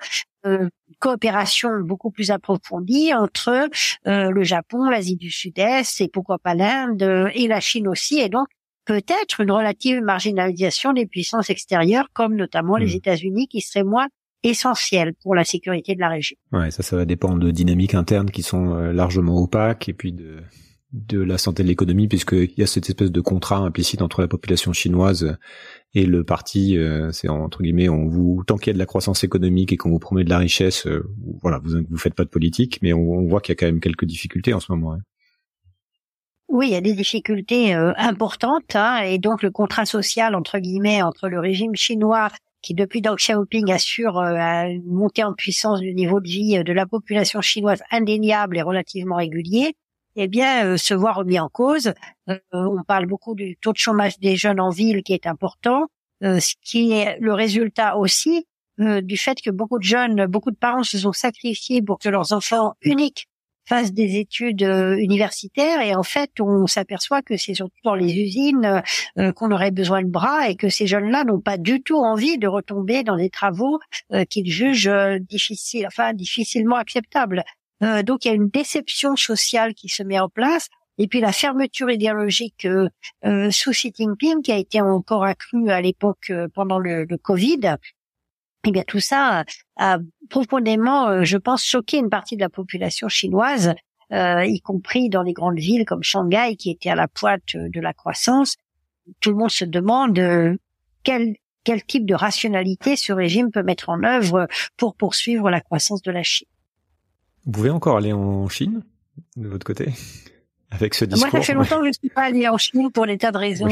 [0.46, 0.68] euh,
[1.00, 3.68] coopération beaucoup plus approfondie entre
[4.06, 8.20] euh, le Japon, l'Asie du Sud-Est et pourquoi pas l'Inde euh, et la Chine aussi,
[8.20, 8.46] et donc
[8.84, 12.98] peut-être une relative marginalisation des puissances extérieures, comme notamment les hmm.
[12.98, 14.08] États-Unis, qui seraient moins
[14.42, 16.36] essentiel pour la sécurité de la région.
[16.52, 20.12] Ouais, ça, ça va dépendre de dynamiques internes qui sont euh, largement opaques et puis
[20.12, 20.42] de
[20.92, 24.28] de la santé de l'économie puisqu'il y a cette espèce de contrat implicite entre la
[24.28, 25.36] population chinoise
[25.94, 26.78] et le parti.
[26.78, 29.76] Euh, c'est entre guillemets, on vous tant qu'il y a de la croissance économique et
[29.76, 31.08] qu'on vous promet de la richesse, euh,
[31.42, 33.80] voilà, vous vous faites pas de politique, mais on, voit qu'il y a quand même
[33.80, 34.94] quelques difficultés en ce moment.
[34.94, 35.00] Hein.
[36.48, 41.02] Oui, il y a des difficultés importantes, hein, et donc le contrat social entre guillemets
[41.02, 42.30] entre le régime chinois
[42.62, 46.62] qui depuis Deng Xiaoping assure euh, une montée en puissance du niveau de vie euh,
[46.62, 49.74] de la population chinoise indéniable et relativement régulier,
[50.18, 51.92] eh bien, euh, se voit remis en cause.
[52.52, 55.86] on parle beaucoup du taux de chômage des jeunes en ville qui est important,
[56.22, 58.46] ce qui est le résultat aussi
[58.78, 62.32] du fait que beaucoup de jeunes, beaucoup de parents se sont sacrifiés pour que leurs
[62.32, 63.28] enfants uniques
[63.68, 68.18] fassent des études euh, universitaires et en fait on s'aperçoit que c'est surtout dans les
[68.18, 68.80] usines euh,
[69.18, 72.38] euh, qu'on aurait besoin de bras et que ces jeunes-là n'ont pas du tout envie
[72.38, 73.78] de retomber dans des travaux
[74.30, 74.90] qu'ils jugent
[75.20, 77.44] difficiles, enfin difficilement acceptables.
[77.80, 80.68] Donc il y a une déception sociale qui se met en place
[80.98, 82.66] et puis la fermeture idéologique
[83.22, 87.76] sous Xi Jinping qui a été encore accrue à l'époque pendant le, Covid
[88.64, 89.44] eh bien tout ça
[89.76, 89.98] a
[90.28, 93.74] profondément, euh, je pense, choqué une partie de la population chinoise,
[94.12, 97.80] euh, y compris dans les grandes villes comme Shanghai, qui était à la pointe de
[97.80, 98.56] la croissance.
[99.20, 100.56] Tout le monde se demande euh,
[101.02, 104.48] quel quel type de rationalité ce régime peut mettre en œuvre
[104.78, 106.48] pour poursuivre la croissance de la Chine.
[107.44, 108.82] Vous pouvez encore aller en Chine
[109.36, 109.92] de votre côté
[110.70, 112.90] avec ce discours Moi, ça fait longtemps que je ne suis pas allé en Chine
[112.92, 113.68] pour des tas de raisons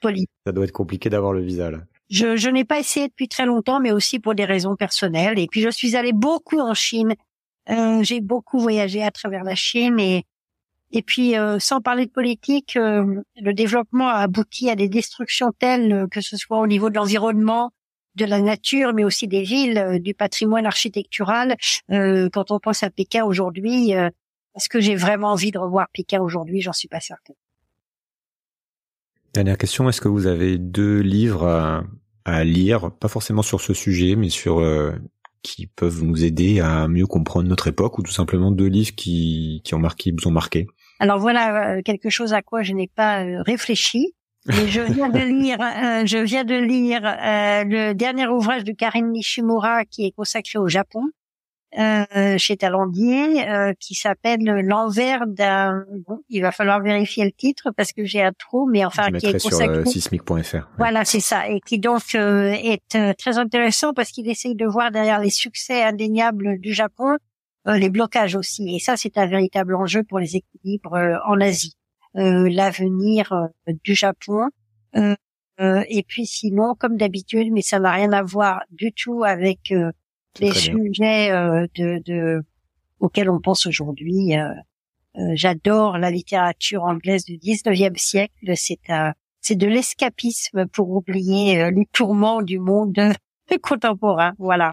[0.00, 0.30] politiques.
[0.46, 1.78] Ça doit être compliqué d'avoir le visa là.
[2.12, 5.38] Je, je n'ai pas essayé depuis très longtemps, mais aussi pour des raisons personnelles.
[5.38, 7.14] Et puis je suis allée beaucoup en Chine.
[7.70, 10.24] Euh, j'ai beaucoup voyagé à travers la Chine et
[10.94, 15.50] et puis euh, sans parler de politique, euh, le développement a abouti à des destructions
[15.58, 17.70] telles que ce soit au niveau de l'environnement,
[18.14, 21.56] de la nature, mais aussi des villes, du patrimoine architectural.
[21.88, 26.60] quand on pense à Pékin aujourd'hui, est-ce que j'ai vraiment envie de revoir Pékin aujourd'hui?
[26.60, 27.36] J'en suis pas certaine.
[29.34, 31.84] Dernière question, est-ce que vous avez deux livres à,
[32.24, 34.92] à lire, pas forcément sur ce sujet, mais sur euh,
[35.42, 39.62] qui peuvent nous aider à mieux comprendre notre époque, ou tout simplement deux livres qui,
[39.64, 40.66] qui ont marqué, vous ont marqué?
[41.00, 44.14] Alors voilà euh, quelque chose à quoi je n'ai pas euh, réfléchi.
[44.48, 45.58] Je viens de lire,
[46.06, 51.02] je viens de lire le dernier ouvrage de Karine Nishimura qui est consacré au Japon,
[51.78, 55.86] euh, chez Talandier euh, qui s'appelle l'envers d'un.
[56.06, 59.24] Bon, il va falloir vérifier le titre parce que j'ai un trou, mais enfin qui
[59.24, 59.82] est consacré.
[59.84, 60.68] sur sismic.fr.
[60.76, 64.66] Voilà, c'est ça, et qui donc euh, est euh, très intéressant parce qu'il essaye de
[64.66, 67.16] voir derrière les succès indéniables du Japon
[67.64, 71.76] les blocages aussi, et ça c'est un véritable enjeu pour les équilibres en Asie.
[72.14, 73.48] L'avenir
[73.84, 74.48] du Japon.
[74.94, 79.72] et puis sinon, comme d'habitude, mais ça n'a rien à voir du tout avec
[80.40, 82.42] les sujets euh, de, de,
[83.00, 84.36] auxquels on pense aujourd'hui.
[84.36, 84.48] Euh,
[85.18, 88.52] euh, j'adore la littérature anglaise du 19e siècle.
[88.54, 88.80] C'est
[89.44, 92.94] c'est de l'escapisme pour oublier les tourments du monde
[93.62, 94.34] contemporain.
[94.38, 94.70] Voilà.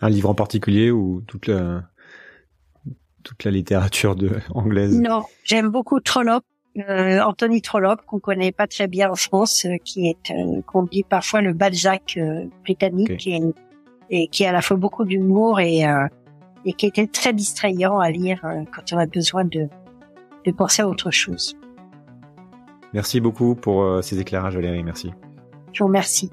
[0.00, 1.84] Un livre en particulier ou toute la
[3.22, 4.98] toute la littérature de anglaise?
[4.98, 6.44] Non, j'aime beaucoup Trollope.
[6.78, 11.40] Euh, Anthony Trollope, qu'on connaît pas très bien en France, qui est qu'on dit parfois
[11.40, 12.18] le Balzac
[12.64, 13.40] britannique, qui est
[14.10, 16.06] et qui a à la fois beaucoup d'humour et, euh,
[16.64, 19.68] et qui était très distrayant à lire euh, quand on a besoin de,
[20.44, 21.56] de penser à autre chose.
[22.92, 25.12] Merci beaucoup pour euh, ces éclairages Valérie, merci.
[25.72, 26.30] Je vous remercie.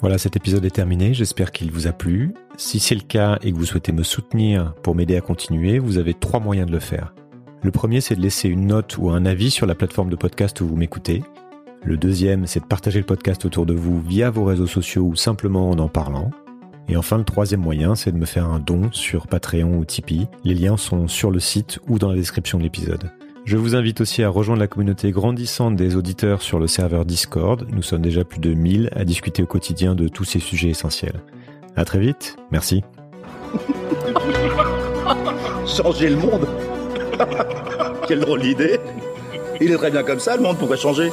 [0.00, 2.34] Voilà, cet épisode est terminé, j'espère qu'il vous a plu.
[2.56, 5.98] Si c'est le cas et que vous souhaitez me soutenir pour m'aider à continuer, vous
[5.98, 7.14] avez trois moyens de le faire.
[7.62, 10.58] Le premier, c'est de laisser une note ou un avis sur la plateforme de podcast
[10.62, 11.22] où vous m'écoutez.
[11.84, 15.14] Le deuxième, c'est de partager le podcast autour de vous via vos réseaux sociaux ou
[15.14, 16.30] simplement en en parlant.
[16.88, 20.26] Et enfin, le troisième moyen, c'est de me faire un don sur Patreon ou Tipeee.
[20.42, 23.10] Les liens sont sur le site ou dans la description de l'épisode.
[23.44, 27.66] Je vous invite aussi à rejoindre la communauté grandissante des auditeurs sur le serveur Discord.
[27.70, 31.20] Nous sommes déjà plus de 1000 à discuter au quotidien de tous ces sujets essentiels.
[31.76, 32.36] À très vite.
[32.50, 32.82] Merci.
[35.66, 36.48] Changer le monde
[38.06, 38.78] Quelle drôle d'idée.
[39.60, 41.10] Il est très bien comme ça, le monde, pourquoi changer